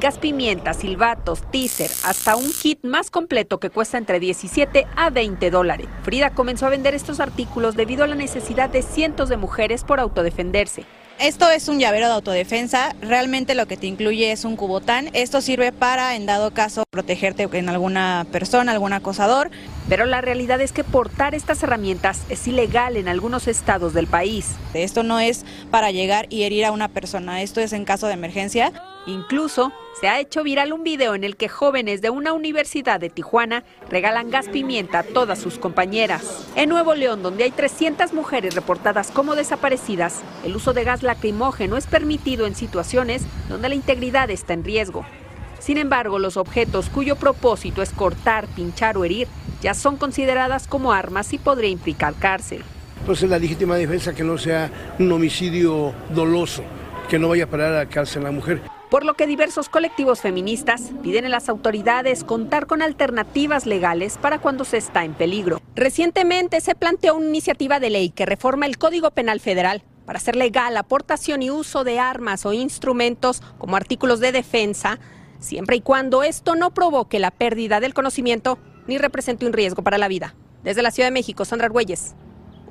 Gas 0.00 0.18
pimienta, 0.18 0.72
silbatos, 0.72 1.42
teaser, 1.50 1.90
hasta 2.04 2.36
un 2.36 2.52
kit 2.52 2.84
más 2.84 3.10
completo 3.10 3.58
que 3.58 3.70
cuesta 3.70 3.98
entre 3.98 4.20
17 4.20 4.86
a 4.94 5.10
20 5.10 5.50
dólares. 5.50 5.88
Frida 6.04 6.30
comenzó 6.30 6.66
a 6.66 6.70
vender 6.70 6.94
estos 6.94 7.18
artículos 7.18 7.74
debido 7.74 8.04
a 8.04 8.06
la 8.06 8.14
necesidad 8.14 8.70
de 8.70 8.82
cientos 8.82 9.28
de 9.28 9.38
mujeres 9.38 9.82
por 9.82 9.98
autodefenderse. 9.98 10.84
Esto 11.22 11.48
es 11.48 11.68
un 11.68 11.78
llavero 11.78 12.08
de 12.08 12.14
autodefensa, 12.14 12.96
realmente 13.00 13.54
lo 13.54 13.66
que 13.66 13.76
te 13.76 13.86
incluye 13.86 14.32
es 14.32 14.44
un 14.44 14.56
cubotán. 14.56 15.08
Esto 15.12 15.40
sirve 15.40 15.70
para, 15.70 16.16
en 16.16 16.26
dado 16.26 16.52
caso, 16.52 16.81
protegerte 16.92 17.48
en 17.50 17.70
alguna 17.70 18.26
persona, 18.32 18.72
algún 18.72 18.92
acosador. 18.92 19.50
Pero 19.88 20.04
la 20.04 20.20
realidad 20.20 20.60
es 20.60 20.72
que 20.72 20.84
portar 20.84 21.34
estas 21.34 21.62
herramientas 21.62 22.20
es 22.28 22.46
ilegal 22.46 22.98
en 22.98 23.08
algunos 23.08 23.48
estados 23.48 23.94
del 23.94 24.06
país. 24.06 24.56
Esto 24.74 25.02
no 25.02 25.18
es 25.18 25.46
para 25.70 25.90
llegar 25.90 26.26
y 26.28 26.42
herir 26.42 26.66
a 26.66 26.70
una 26.70 26.88
persona, 26.88 27.40
esto 27.40 27.62
es 27.62 27.72
en 27.72 27.86
caso 27.86 28.08
de 28.08 28.12
emergencia. 28.12 28.74
Incluso 29.06 29.72
se 30.02 30.08
ha 30.08 30.20
hecho 30.20 30.42
viral 30.42 30.74
un 30.74 30.84
video 30.84 31.14
en 31.14 31.24
el 31.24 31.36
que 31.36 31.48
jóvenes 31.48 32.02
de 32.02 32.10
una 32.10 32.34
universidad 32.34 33.00
de 33.00 33.08
Tijuana 33.08 33.64
regalan 33.88 34.30
gas 34.30 34.50
pimienta 34.50 34.98
a 34.98 35.02
todas 35.02 35.38
sus 35.38 35.58
compañeras. 35.58 36.46
En 36.56 36.68
Nuevo 36.68 36.94
León, 36.94 37.22
donde 37.22 37.44
hay 37.44 37.52
300 37.52 38.12
mujeres 38.12 38.54
reportadas 38.54 39.10
como 39.10 39.34
desaparecidas, 39.34 40.20
el 40.44 40.56
uso 40.56 40.74
de 40.74 40.84
gas 40.84 41.02
lacrimógeno 41.02 41.78
es 41.78 41.86
permitido 41.86 42.46
en 42.46 42.54
situaciones 42.54 43.22
donde 43.48 43.70
la 43.70 43.76
integridad 43.76 44.28
está 44.28 44.52
en 44.52 44.62
riesgo. 44.62 45.06
Sin 45.62 45.78
embargo, 45.78 46.18
los 46.18 46.36
objetos 46.36 46.90
cuyo 46.90 47.14
propósito 47.14 47.82
es 47.82 47.90
cortar, 47.90 48.48
pinchar 48.48 48.98
o 48.98 49.04
herir 49.04 49.28
ya 49.60 49.74
son 49.74 49.96
consideradas 49.96 50.66
como 50.66 50.92
armas 50.92 51.32
y 51.32 51.38
podría 51.38 51.70
implicar 51.70 52.14
cárcel. 52.14 52.64
Entonces 52.98 53.30
la 53.30 53.38
legítima 53.38 53.76
defensa 53.76 54.12
que 54.12 54.24
no 54.24 54.38
sea 54.38 54.72
un 54.98 55.12
homicidio 55.12 55.94
doloso, 56.10 56.64
que 57.08 57.16
no 57.20 57.28
vaya 57.28 57.44
a 57.44 57.46
parar 57.46 57.72
a 57.74 57.78
la 57.78 57.86
cárcel 57.86 58.24
la 58.24 58.32
mujer 58.32 58.60
por 58.90 59.06
lo 59.06 59.14
que 59.14 59.26
diversos 59.26 59.70
colectivos 59.70 60.20
feministas 60.20 60.90
piden 61.02 61.24
a 61.24 61.30
las 61.30 61.48
autoridades 61.48 62.24
contar 62.24 62.66
con 62.66 62.82
alternativas 62.82 63.64
legales 63.64 64.18
para 64.18 64.38
cuando 64.38 64.66
se 64.66 64.76
está 64.76 65.02
en 65.02 65.14
peligro. 65.14 65.62
Recientemente 65.74 66.60
se 66.60 66.74
planteó 66.74 67.14
una 67.14 67.26
iniciativa 67.26 67.80
de 67.80 67.88
ley 67.88 68.10
que 68.10 68.26
reforma 68.26 68.66
el 68.66 68.76
Código 68.76 69.10
Penal 69.10 69.40
Federal 69.40 69.82
para 70.04 70.18
hacer 70.18 70.36
legal 70.36 70.74
la 70.74 70.80
aportación 70.80 71.40
y 71.40 71.50
uso 71.50 71.84
de 71.84 72.00
armas 72.00 72.44
o 72.44 72.52
instrumentos 72.52 73.40
como 73.56 73.76
artículos 73.76 74.20
de 74.20 74.30
defensa, 74.30 74.98
siempre 75.42 75.76
y 75.76 75.80
cuando 75.80 76.22
esto 76.22 76.54
no 76.54 76.72
provoque 76.72 77.18
la 77.18 77.30
pérdida 77.30 77.80
del 77.80 77.94
conocimiento 77.94 78.58
ni 78.86 78.98
represente 78.98 79.46
un 79.46 79.52
riesgo 79.52 79.82
para 79.82 79.98
la 79.98 80.08
vida. 80.08 80.34
Desde 80.62 80.82
la 80.82 80.90
Ciudad 80.90 81.08
de 81.08 81.12
México, 81.12 81.44
Sandra 81.44 81.66
Argüelles, 81.66 82.14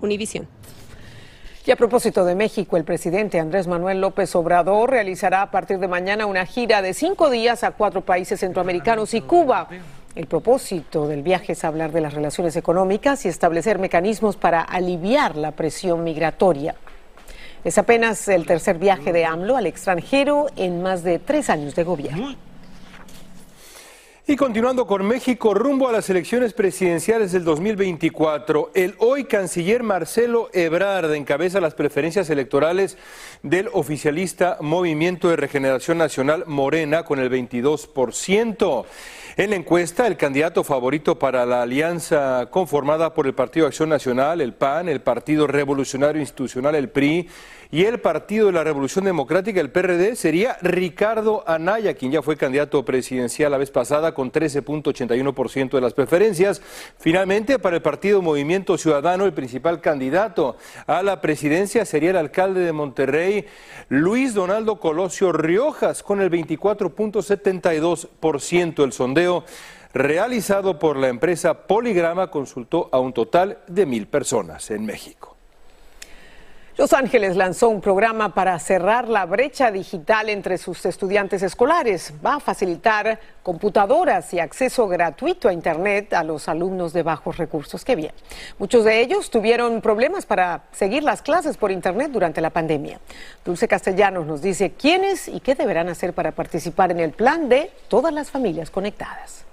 Univisión. 0.01 0.48
Y 1.63 1.70
a 1.70 1.75
propósito 1.75 2.25
de 2.25 2.34
México, 2.34 2.75
el 2.75 2.84
presidente 2.84 3.40
Andrés 3.40 3.68
Manuel 3.68 4.01
López 4.01 4.36
Obrador 4.36 4.90
realizará 4.90 5.44
a 5.44 5.51
partir 5.51 5.78
de 5.78 5.88
mañana 5.88 6.25
una 6.25 6.46
gira 6.48 6.82
de 6.82 6.96
cinco 6.96 7.30
días 7.30 7.63
a 7.63 7.72
cuatro 7.72 8.01
países 8.01 8.40
centroamericanos 8.40 9.13
y 9.13 9.22
Cuba. 9.22 9.68
El 10.16 10.25
propósito 10.25 11.08
del 11.08 11.22
viaje 11.22 11.54
es 11.54 11.63
hablar 11.63 11.92
de 11.92 12.01
las 12.01 12.16
relaciones 12.16 12.56
económicas 12.56 13.25
y 13.25 13.30
establecer 13.30 13.78
mecanismos 13.78 14.38
para 14.38 14.62
aliviar 14.62 15.36
la 15.36 15.51
presión 15.51 16.04
migratoria. 16.04 16.75
Es 17.63 17.78
apenas 17.78 18.28
el 18.28 18.48
tercer 18.48 18.80
viaje 18.80 19.13
de 19.13 19.25
AMLO 19.25 19.56
al 19.56 19.68
extranjero 19.68 20.48
en 20.56 20.82
más 20.82 21.04
de 21.04 21.20
tres 21.20 21.51
años 21.51 21.75
de 21.75 21.84
gobierno. 21.84 22.36
Y 24.28 24.36
continuando 24.36 24.86
con 24.86 25.04
México, 25.08 25.56
rumbo 25.56 25.90
a 25.90 25.92
las 25.92 26.08
elecciones 26.12 26.54
presidenciales 26.54 27.32
del 27.32 27.44
2024, 27.44 28.70
el 28.75 28.94
hoy 29.00 29.24
canciller 29.24 29.82
Marcelo 29.82 30.51
Ebrard 30.54 31.12
encabeza 31.16 31.60
las 31.60 31.74
preferencias 31.74 32.30
electorales 32.30 33.00
del 33.42 33.68
oficialista 33.74 34.60
Movimiento 34.62 35.28
de 35.28 35.38
Regeneración 35.38 35.98
Nacional 35.98 36.44
Morena 36.46 37.04
con 37.04 37.18
el 37.18 37.32
22%. 37.32 38.86
En 39.38 39.51
la 39.51 39.55
encuesta, 39.55 40.07
el 40.07 40.17
candidato 40.17 40.61
favorito 40.61 41.17
para 41.17 41.45
la 41.45 41.61
alianza 41.61 42.50
conformada 42.51 43.13
por 43.13 43.27
el 43.27 43.33
Partido 43.33 43.65
Acción 43.65 43.88
Nacional, 43.88 44.41
el 44.41 44.53
PAN, 44.53 44.89
el 44.89 45.00
Partido 45.00 45.47
Revolucionario 45.47 46.19
Institucional, 46.19 46.75
el 46.75 46.89
PRI, 46.89 47.29
y 47.73 47.85
el 47.85 48.01
Partido 48.01 48.47
de 48.47 48.51
la 48.51 48.65
Revolución 48.65 49.05
Democrática, 49.05 49.61
el 49.61 49.71
PRD, 49.71 50.17
sería 50.17 50.57
Ricardo 50.61 51.45
Anaya, 51.47 51.93
quien 51.93 52.11
ya 52.11 52.21
fue 52.21 52.35
candidato 52.35 52.83
presidencial 52.83 53.50
la 53.50 53.57
vez 53.57 53.71
pasada 53.71 54.13
con 54.13 54.29
13.81% 54.29 55.69
de 55.69 55.79
las 55.79 55.93
preferencias. 55.93 56.61
Finalmente, 57.00 57.59
para 57.59 57.77
el 57.77 57.81
Partido 57.81 58.21
Movimiento 58.21 58.77
Ciudadano, 58.77 59.23
el 59.23 59.31
principal 59.31 59.79
candidato 59.79 60.57
a 60.85 61.01
la 61.01 61.21
presidencia 61.21 61.85
sería 61.85 62.09
el 62.09 62.17
alcalde 62.17 62.59
de 62.59 62.73
Monterrey, 62.73 63.45
Luis 63.88 64.33
Donaldo 64.33 64.81
Colosio 64.81 65.31
Riojas, 65.31 66.03
con 66.03 66.19
el 66.19 66.29
24.72% 66.29 68.75
del 68.75 68.91
sondeo 68.91 69.21
realizado 69.94 70.80
por 70.80 70.98
la 70.98 71.10
empresa 71.10 71.68
Poligrama 71.68 72.32
consultó 72.32 72.90
a 72.92 73.00
un 73.00 73.13
total 73.13 73.60
de 73.68 73.86
mil 73.86 74.08
personas 74.08 74.72
en 74.72 74.86
México. 74.86 75.30
Los 76.78 76.94
Ángeles 76.94 77.36
lanzó 77.36 77.68
un 77.68 77.82
programa 77.82 78.34
para 78.34 78.58
cerrar 78.58 79.10
la 79.10 79.25
brecha 79.25 79.72
digital 79.72 80.30
entre 80.30 80.58
sus 80.58 80.86
estudiantes 80.86 81.44
escolares. 81.44 82.13
Va 82.25 82.36
a 82.36 82.40
facilitar 82.40 83.20
computadoras 83.44 84.34
y 84.34 84.40
acceso 84.40 84.88
gratuito 84.88 85.50
a 85.50 85.54
Internet 85.54 86.13
a 86.13 86.24
los 86.24 86.48
alumnos 86.48 86.94
de 86.94 87.04
bajos 87.04 87.36
recursos. 87.36 87.84
Qué 87.84 87.98
bien. 87.98 88.13
Muchos 88.58 88.86
de 88.86 89.01
ellos 89.01 89.30
tuvieron 89.30 89.82
problemas 89.82 90.25
para 90.25 90.63
seguir 90.72 91.04
las 91.04 91.22
clases 91.22 91.58
por 91.58 91.72
Internet 91.72 92.10
durante 92.12 92.40
la 92.40 92.51
pandemia. 92.51 93.01
Dulce 93.44 93.68
Castellanos 93.68 94.25
nos 94.25 94.42
dice 94.42 94.72
quiénes 94.72 95.28
y 95.28 95.42
qué 95.42 95.56
deberán 95.56 95.90
hacer 95.90 96.13
para 96.13 96.32
participar 96.32 96.92
en 96.92 97.01
el 97.01 97.12
plan 97.12 97.50
de 97.50 97.70
todas 97.90 98.13
las 98.13 98.32
familias 98.32 98.72
conectadas. 98.72 99.46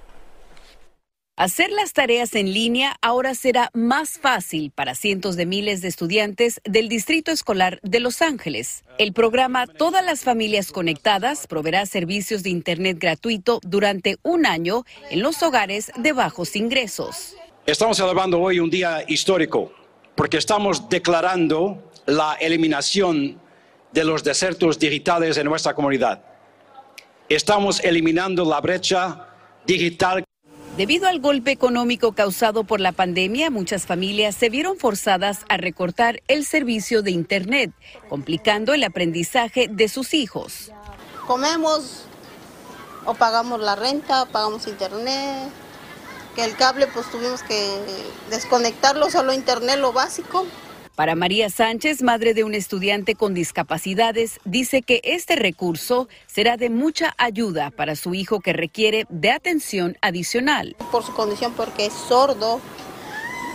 Hacer 1.38 1.70
las 1.70 1.92
tareas 1.92 2.34
en 2.34 2.52
línea 2.52 2.96
ahora 3.00 3.32
será 3.32 3.70
más 3.72 4.18
fácil 4.18 4.72
para 4.72 4.96
cientos 4.96 5.36
de 5.36 5.46
miles 5.46 5.82
de 5.82 5.86
estudiantes 5.86 6.60
del 6.64 6.88
Distrito 6.88 7.30
Escolar 7.30 7.78
de 7.84 8.00
Los 8.00 8.22
Ángeles. 8.22 8.82
El 8.98 9.12
programa 9.12 9.68
Todas 9.68 10.04
las 10.04 10.24
Familias 10.24 10.72
Conectadas 10.72 11.46
proveerá 11.46 11.86
servicios 11.86 12.42
de 12.42 12.50
Internet 12.50 12.98
gratuito 12.98 13.60
durante 13.62 14.16
un 14.24 14.46
año 14.46 14.82
en 15.10 15.22
los 15.22 15.40
hogares 15.44 15.92
de 15.94 16.12
bajos 16.12 16.56
ingresos. 16.56 17.36
Estamos 17.66 17.98
celebrando 17.98 18.40
hoy 18.40 18.58
un 18.58 18.68
día 18.68 19.04
histórico 19.06 19.72
porque 20.16 20.38
estamos 20.38 20.88
declarando 20.88 21.92
la 22.06 22.34
eliminación 22.40 23.40
de 23.92 24.04
los 24.04 24.24
desertos 24.24 24.76
digitales 24.76 25.36
en 25.36 25.46
nuestra 25.46 25.72
comunidad. 25.72 26.20
Estamos 27.28 27.78
eliminando 27.84 28.44
la 28.44 28.60
brecha 28.60 29.28
digital 29.64 30.24
Debido 30.78 31.08
al 31.08 31.18
golpe 31.18 31.50
económico 31.50 32.12
causado 32.12 32.62
por 32.62 32.78
la 32.78 32.92
pandemia, 32.92 33.50
muchas 33.50 33.84
familias 33.84 34.36
se 34.36 34.48
vieron 34.48 34.78
forzadas 34.78 35.40
a 35.48 35.56
recortar 35.56 36.22
el 36.28 36.46
servicio 36.46 37.02
de 37.02 37.10
Internet, 37.10 37.72
complicando 38.08 38.72
el 38.72 38.84
aprendizaje 38.84 39.66
de 39.68 39.88
sus 39.88 40.14
hijos. 40.14 40.70
Comemos 41.26 42.04
o 43.06 43.14
pagamos 43.14 43.58
la 43.58 43.74
renta, 43.74 44.26
pagamos 44.26 44.68
Internet, 44.68 45.48
que 46.36 46.44
el 46.44 46.54
cable 46.54 46.86
pues 46.86 47.10
tuvimos 47.10 47.42
que 47.42 47.82
desconectarlo, 48.30 49.10
solo 49.10 49.32
Internet 49.32 49.80
lo 49.80 49.92
básico. 49.92 50.46
Para 50.98 51.14
María 51.14 51.48
Sánchez, 51.48 52.02
madre 52.02 52.34
de 52.34 52.42
un 52.42 52.56
estudiante 52.56 53.14
con 53.14 53.32
discapacidades, 53.32 54.40
dice 54.44 54.82
que 54.82 55.00
este 55.04 55.36
recurso 55.36 56.08
será 56.26 56.56
de 56.56 56.70
mucha 56.70 57.14
ayuda 57.18 57.70
para 57.70 57.94
su 57.94 58.14
hijo 58.14 58.40
que 58.40 58.52
requiere 58.52 59.06
de 59.08 59.30
atención 59.30 59.96
adicional. 60.02 60.74
Por 60.90 61.04
su 61.04 61.14
condición, 61.14 61.52
porque 61.56 61.86
es 61.86 61.92
sordo 61.92 62.60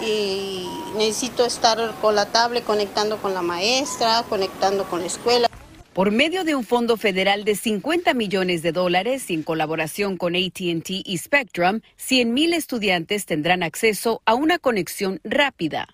y 0.07 0.69
necesito 0.95 1.45
estar 1.45 1.93
con 1.99 2.15
la 2.15 2.27
tablet 2.27 2.63
conectando 2.63 3.17
con 3.17 3.33
la 3.33 3.41
maestra, 3.41 4.23
conectando 4.29 4.85
con 4.85 5.01
la 5.01 5.07
escuela. 5.07 5.49
Por 5.91 6.11
medio 6.11 6.45
de 6.45 6.55
un 6.55 6.63
fondo 6.63 6.95
federal 6.95 7.43
de 7.43 7.57
50 7.57 8.13
millones 8.13 8.61
de 8.61 8.71
dólares 8.71 9.29
en 9.29 9.43
colaboración 9.43 10.15
con 10.15 10.37
ATT 10.37 10.89
y 10.89 11.17
Spectrum, 11.17 11.81
100.000 11.99 12.53
estudiantes 12.53 13.25
tendrán 13.25 13.63
acceso 13.63 14.21
a 14.23 14.33
una 14.33 14.59
conexión 14.59 15.19
rápida. 15.25 15.89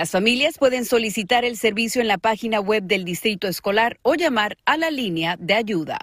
Las 0.00 0.12
familias 0.12 0.56
pueden 0.56 0.86
solicitar 0.86 1.44
el 1.44 1.58
servicio 1.58 2.00
en 2.00 2.08
la 2.08 2.16
página 2.16 2.58
web 2.58 2.84
del 2.84 3.04
distrito 3.04 3.46
escolar 3.48 3.98
o 4.00 4.14
llamar 4.14 4.56
a 4.64 4.78
la 4.78 4.90
línea 4.90 5.36
de 5.38 5.52
ayuda. 5.52 5.98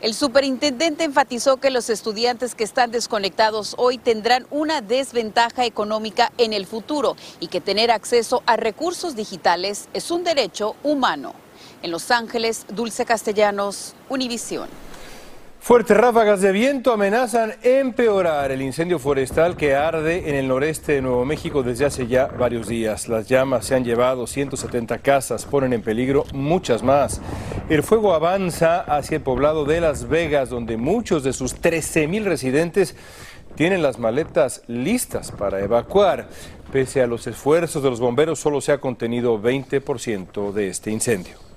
El 0.00 0.14
superintendente 0.14 1.04
enfatizó 1.04 1.58
que 1.58 1.68
los 1.68 1.90
estudiantes 1.90 2.54
que 2.54 2.64
están 2.64 2.90
desconectados 2.90 3.74
hoy 3.76 3.98
tendrán 3.98 4.46
una 4.50 4.80
desventaja 4.80 5.66
económica 5.66 6.32
en 6.38 6.54
el 6.54 6.64
futuro 6.64 7.16
y 7.38 7.48
que 7.48 7.60
tener 7.60 7.90
acceso 7.90 8.42
a 8.46 8.56
recursos 8.56 9.14
digitales 9.14 9.90
es 9.92 10.10
un 10.10 10.24
derecho 10.24 10.74
humano. 10.82 11.34
En 11.82 11.90
Los 11.90 12.10
Ángeles, 12.10 12.64
Dulce 12.70 13.04
Castellanos, 13.04 13.94
Univisión. 14.08 14.70
Fuertes 15.64 15.96
ráfagas 15.96 16.42
de 16.42 16.52
viento 16.52 16.92
amenazan 16.92 17.54
empeorar 17.62 18.52
el 18.52 18.60
incendio 18.60 18.98
forestal 18.98 19.56
que 19.56 19.74
arde 19.74 20.28
en 20.28 20.34
el 20.34 20.46
noreste 20.46 20.92
de 20.92 21.00
Nuevo 21.00 21.24
México 21.24 21.62
desde 21.62 21.86
hace 21.86 22.06
ya 22.06 22.26
varios 22.26 22.68
días. 22.68 23.08
Las 23.08 23.28
llamas 23.28 23.64
se 23.64 23.74
han 23.74 23.82
llevado 23.82 24.26
170 24.26 24.98
casas, 24.98 25.46
ponen 25.46 25.72
en 25.72 25.80
peligro 25.80 26.26
muchas 26.34 26.82
más. 26.82 27.22
El 27.70 27.82
fuego 27.82 28.12
avanza 28.12 28.80
hacia 28.80 29.16
el 29.16 29.22
poblado 29.22 29.64
de 29.64 29.80
Las 29.80 30.06
Vegas, 30.06 30.50
donde 30.50 30.76
muchos 30.76 31.24
de 31.24 31.32
sus 31.32 31.54
13 31.54 32.08
mil 32.08 32.26
residentes 32.26 32.94
tienen 33.54 33.82
las 33.82 33.98
maletas 33.98 34.64
listas 34.66 35.32
para 35.32 35.60
evacuar. 35.60 36.28
Pese 36.72 37.00
a 37.00 37.06
los 37.06 37.26
esfuerzos 37.26 37.82
de 37.82 37.88
los 37.88 38.00
bomberos, 38.00 38.38
solo 38.38 38.60
se 38.60 38.72
ha 38.72 38.82
contenido 38.82 39.40
20% 39.40 40.52
de 40.52 40.68
este 40.68 40.90
incendio. 40.90 41.53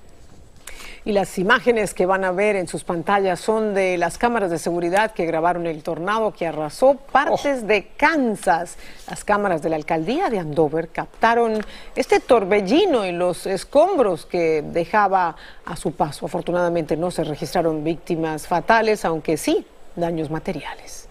Y 1.04 1.12
las 1.12 1.38
imágenes 1.38 1.94
que 1.94 2.06
van 2.06 2.24
a 2.24 2.32
ver 2.32 2.56
en 2.56 2.68
sus 2.68 2.84
pantallas 2.84 3.40
son 3.40 3.74
de 3.74 3.96
las 3.96 4.18
cámaras 4.18 4.50
de 4.50 4.58
seguridad 4.58 5.12
que 5.12 5.26
grabaron 5.26 5.66
el 5.66 5.82
tornado 5.82 6.32
que 6.32 6.46
arrasó 6.46 6.94
partes 6.94 7.66
de 7.66 7.88
Kansas. 7.96 8.76
Las 9.08 9.24
cámaras 9.24 9.62
de 9.62 9.70
la 9.70 9.76
alcaldía 9.76 10.28
de 10.28 10.38
Andover 10.38 10.88
captaron 10.88 11.64
este 11.94 12.20
torbellino 12.20 13.06
y 13.06 13.12
los 13.12 13.46
escombros 13.46 14.26
que 14.26 14.62
dejaba 14.62 15.36
a 15.64 15.76
su 15.76 15.92
paso. 15.92 16.26
Afortunadamente 16.26 16.96
no 16.96 17.10
se 17.10 17.24
registraron 17.24 17.84
víctimas 17.84 18.46
fatales, 18.46 19.04
aunque 19.04 19.36
sí 19.36 19.66
daños 19.96 20.30
materiales. 20.30 21.08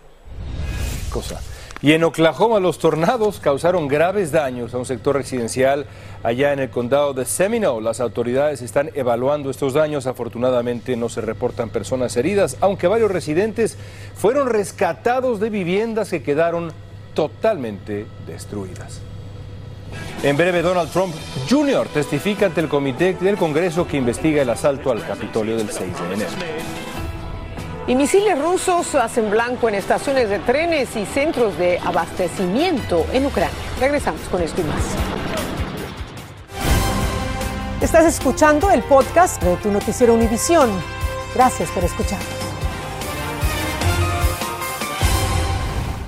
Cosa. 1.11 1.39
Y 1.81 1.91
en 1.91 2.03
Oklahoma 2.03 2.59
los 2.59 2.79
tornados 2.79 3.39
causaron 3.39 3.87
graves 3.87 4.31
daños 4.31 4.73
a 4.73 4.79
un 4.79 4.85
sector 4.85 5.15
residencial 5.15 5.85
allá 6.23 6.51
en 6.51 6.59
el 6.59 6.69
condado 6.71 7.13
de 7.13 7.23
Seminole. 7.23 7.83
Las 7.83 7.99
autoridades 7.99 8.63
están 8.63 8.89
evaluando 8.95 9.51
estos 9.51 9.73
daños. 9.73 10.07
Afortunadamente 10.07 10.95
no 10.95 11.07
se 11.07 11.21
reportan 11.21 11.69
personas 11.69 12.17
heridas, 12.17 12.57
aunque 12.61 12.87
varios 12.87 13.11
residentes 13.11 13.77
fueron 14.15 14.49
rescatados 14.49 15.39
de 15.39 15.51
viviendas 15.51 16.09
que 16.09 16.23
quedaron 16.23 16.71
totalmente 17.13 18.07
destruidas. 18.25 19.01
En 20.23 20.35
breve, 20.35 20.63
Donald 20.63 20.89
Trump 20.91 21.13
Jr. 21.47 21.87
testifica 21.89 22.47
ante 22.47 22.61
el 22.61 22.69
comité 22.69 23.13
del 23.13 23.37
Congreso 23.37 23.87
que 23.87 23.97
investiga 23.97 24.41
el 24.41 24.49
asalto 24.49 24.91
al 24.91 25.05
Capitolio 25.05 25.57
del 25.57 25.69
6 25.69 25.93
de 26.09 26.13
enero. 26.15 26.31
Y 27.87 27.95
misiles 27.95 28.37
rusos 28.37 28.95
hacen 28.95 29.29
blanco 29.29 29.69
en 29.69 29.75
estaciones 29.75 30.29
de 30.29 30.39
trenes 30.39 30.93
y 30.97 31.05
centros 31.05 31.57
de 31.57 31.79
abastecimiento 31.79 33.05
en 33.13 33.25
Ucrania. 33.25 33.55
Regresamos 33.79 34.21
con 34.29 34.41
esto 34.41 34.59
y 34.59 34.65
más. 34.65 34.83
Estás 37.81 38.05
escuchando 38.05 38.69
el 38.71 38.83
podcast 38.83 39.41
de 39.41 39.55
tu 39.57 39.71
noticiero 39.71 40.13
Univisión. 40.15 40.69
Gracias 41.33 41.69
por 41.69 41.85
escuchar. 41.85 42.19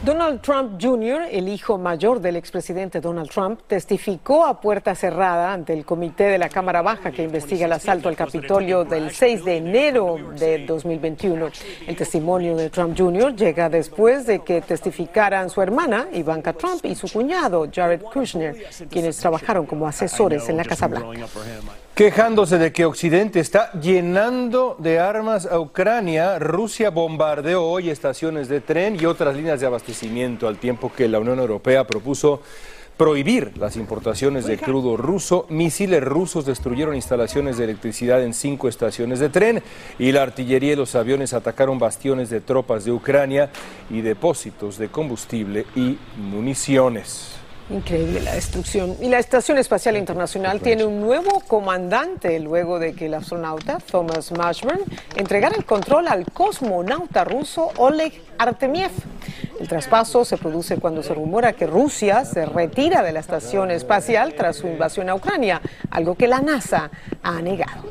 Donald 0.10 0.42
Trump 0.42 0.82
Jr., 0.82 1.28
el 1.30 1.48
hijo 1.48 1.78
mayor 1.78 2.20
del 2.20 2.36
expresidente 2.36 3.00
Donald 3.00 3.30
Trump, 3.30 3.60
testificó 3.68 4.44
a 4.44 4.60
puerta 4.60 4.96
cerrada 4.96 5.54
ante 5.54 5.72
el 5.72 5.86
comité 5.86 6.24
de 6.24 6.40
la 6.40 6.50
Cámara 6.50 6.82
Baja 6.82 7.12
que 7.12 7.22
investiga 7.22 7.68
el 7.68 7.74
asalto 7.74 8.10
al 8.10 8.16
Capitolio 8.16 8.86
del 8.86 9.12
6 9.12 9.46
de 9.46 9.58
enero 9.58 10.18
de 10.36 10.66
2021. 10.66 11.52
El 11.86 11.96
testimonio 11.96 12.56
de 12.56 12.72
Trump 12.72 12.98
Jr. 12.98 13.36
llega 13.36 13.70
después 13.70 14.26
de 14.26 14.40
que 14.40 14.62
testificaran 14.62 15.48
su 15.52 15.62
hermana, 15.62 16.08
Ivanka 16.12 16.54
Trump, 16.54 16.84
y 16.86 16.96
su 16.96 17.08
cuñado, 17.08 17.70
Jared 17.72 18.02
Kushner, 18.02 18.56
quienes 18.90 19.16
trabajaron 19.16 19.68
como 19.68 19.86
asesores 19.86 20.50
en 20.50 20.58
la 20.58 20.66
Casa 20.66 20.88
Blanca 20.88 21.28
quejándose 22.00 22.58
de 22.58 22.72
que 22.72 22.86
Occidente 22.86 23.42
está 23.42 23.74
llenando 23.74 24.78
de 24.80 25.00
armas 25.00 25.46
a 25.46 25.60
Ucrania. 25.60 26.40
Rusia 26.40 26.92
bombardeó 26.92 27.66
hoy 27.66 27.90
estaciones 27.90 28.48
de 28.48 28.62
tren 28.62 28.98
y 28.98 29.06
otras 29.06 29.36
líneas 29.36 29.60
de 29.60 29.66
abastecimiento 29.66 30.48
al 30.48 30.60
tiempo 30.60 30.94
que 30.96 31.10
la 31.10 31.20
Unión 31.20 31.40
Europea 31.40 31.86
propuso 31.86 32.42
prohibir 32.96 33.58
las 33.58 33.76
importaciones 33.76 34.46
de 34.46 34.58
crudo 34.58 34.96
ruso. 34.96 35.46
Misiles 35.50 36.02
rusos 36.02 36.46
destruyeron 36.46 36.96
instalaciones 36.96 37.58
de 37.58 37.66
electricidad 37.66 38.24
en 38.24 38.34
cinco 38.34 38.70
estaciones 38.70 39.20
de 39.20 39.28
tren 39.28 39.62
y 39.98 40.14
la 40.14 40.22
artillería 40.22 40.72
y 40.72 40.78
los 40.78 40.96
aviones 40.96 41.34
atacaron 41.34 41.80
bastiones 41.80 42.30
de 42.30 42.40
tropas 42.40 42.86
de 42.86 42.94
Ucrania 42.94 43.50
y 43.90 44.00
depósitos 44.00 44.78
de 44.78 44.88
combustible 44.88 45.66
y 45.76 45.98
municiones. 46.16 47.39
Increíble 47.70 48.22
la 48.22 48.34
destrucción. 48.34 48.96
Y 49.00 49.10
la 49.10 49.20
Estación 49.20 49.60
Espacial 49.60 49.96
Internacional 49.96 50.60
tiene 50.60 50.86
un 50.86 51.00
nuevo 51.00 51.42
comandante 51.48 52.40
luego 52.40 52.80
de 52.80 52.94
que 52.94 53.06
el 53.06 53.14
astronauta 53.14 53.78
Thomas 53.78 54.32
Mashburn 54.32 54.82
entregara 55.16 55.56
el 55.56 55.66
control 55.66 56.08
al 56.08 56.26
cosmonauta 56.26 57.24
ruso 57.26 57.70
Oleg 57.78 58.24
Artemiev. 58.40 58.92
El 59.60 59.68
traspaso 59.68 60.26
se 60.26 60.38
produce 60.38 60.78
cuando 60.78 61.04
se 61.04 61.14
rumora 61.14 61.54
que 61.54 61.68
Rusia 61.68 62.26
se 62.26 62.46
retira 62.46 63.04
de 63.04 63.12
la 63.12 63.20
estación 63.20 63.70
espacial 63.70 64.34
tras 64.34 64.56
su 64.56 64.68
invasión 64.68 65.10
a 65.10 65.16
Ucrania, 65.16 65.62
algo 65.92 66.16
que 66.16 66.28
la 66.28 66.40
NASA 66.40 66.90
ha 67.22 67.42
negado. 67.42 67.84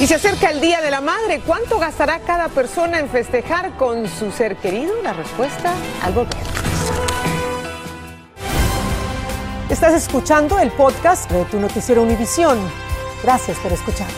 Y 0.00 0.06
se 0.06 0.14
acerca 0.14 0.50
el 0.50 0.60
Día 0.60 0.80
de 0.80 0.90
la 0.90 1.00
Madre. 1.00 1.40
¿Cuánto 1.46 1.78
gastará 1.78 2.20
cada 2.20 2.48
persona 2.48 3.00
en 3.00 3.08
festejar 3.08 3.76
con 3.76 4.06
su 4.08 4.30
ser 4.30 4.56
querido? 4.56 4.92
La 5.02 5.12
respuesta 5.12 5.72
al 6.02 6.12
volver. 6.12 6.55
Estás 9.76 10.08
escuchando 10.08 10.58
el 10.58 10.70
podcast 10.70 11.30
de 11.30 11.44
tu 11.44 11.60
noticiero 11.60 12.02
Univisión. 12.02 12.58
Gracias 13.22 13.58
por 13.58 13.70
escucharnos. 13.70 14.16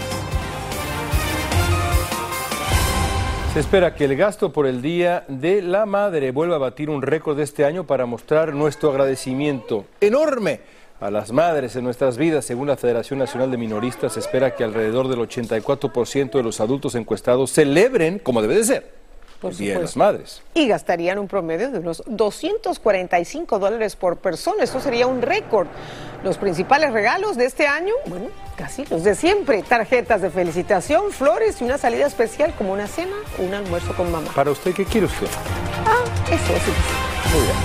Se 3.54 3.58
espera 3.58 3.92
que 3.96 4.04
el 4.04 4.14
gasto 4.14 4.52
por 4.52 4.68
el 4.68 4.80
Día 4.80 5.24
de 5.26 5.60
la 5.60 5.84
Madre 5.84 6.30
vuelva 6.30 6.54
a 6.54 6.58
batir 6.60 6.88
un 6.88 7.02
récord 7.02 7.40
este 7.40 7.64
año 7.64 7.82
para 7.82 8.06
mostrar 8.06 8.54
nuestro 8.54 8.90
agradecimiento 8.90 9.84
enorme 10.00 10.60
a 11.00 11.10
las 11.10 11.32
madres 11.32 11.74
en 11.74 11.82
nuestras 11.82 12.18
vidas. 12.18 12.44
Según 12.44 12.68
la 12.68 12.76
Federación 12.76 13.18
Nacional 13.18 13.50
de 13.50 13.56
Minoristas, 13.56 14.12
se 14.12 14.20
espera 14.20 14.54
que 14.54 14.62
alrededor 14.62 15.08
del 15.08 15.18
84% 15.18 16.30
de 16.34 16.42
los 16.44 16.60
adultos 16.60 16.94
encuestados 16.94 17.50
celebren, 17.50 18.20
como 18.20 18.42
debe 18.42 18.54
de 18.54 18.62
ser, 18.62 18.97
Por 19.40 19.52
el 19.52 19.58
Día 19.58 19.74
de 19.74 19.82
las. 19.82 19.96
Madres. 19.96 20.42
Y 20.54 20.66
gastarían 20.68 21.18
un 21.18 21.28
promedio 21.28 21.70
de 21.70 21.78
unos 21.78 22.02
245 22.06 23.58
dólares 23.58 23.96
por 23.96 24.16
persona. 24.16 24.64
Esto 24.64 24.80
sería 24.80 25.06
un 25.06 25.22
récord. 25.22 25.68
Los 26.24 26.36
principales 26.36 26.92
regalos 26.92 27.36
de 27.36 27.44
este 27.44 27.68
año, 27.68 27.92
bueno, 28.06 28.26
casi 28.56 28.84
los 28.86 29.04
de 29.04 29.14
siempre. 29.14 29.62
Tarjetas 29.62 30.20
de 30.20 30.30
felicitación, 30.30 31.12
flores 31.12 31.60
y 31.60 31.64
una 31.64 31.78
salida 31.78 32.06
especial 32.06 32.52
como 32.56 32.72
una 32.72 32.88
cena 32.88 33.14
o 33.38 33.42
un 33.42 33.54
almuerzo 33.54 33.94
con 33.94 34.10
mamá. 34.10 34.30
Para 34.34 34.50
usted, 34.50 34.74
¿qué 34.74 34.84
quiere 34.84 35.06
usted? 35.06 35.28
Ah, 35.86 36.04
eso 36.26 36.52
sí. 36.64 36.72
Muy 37.32 37.42
bien. 37.42 37.56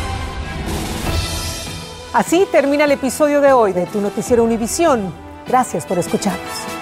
Así 2.14 2.48
termina 2.52 2.86
el 2.86 2.92
episodio 2.92 3.42
de 3.42 3.54
hoy 3.54 3.74
de 3.74 3.88
Tu 3.88 4.00
Noticiero 4.00 4.44
Univisión. 4.44 5.12
Gracias 5.48 5.86
por 5.88 5.98
escucharnos. 5.98 6.73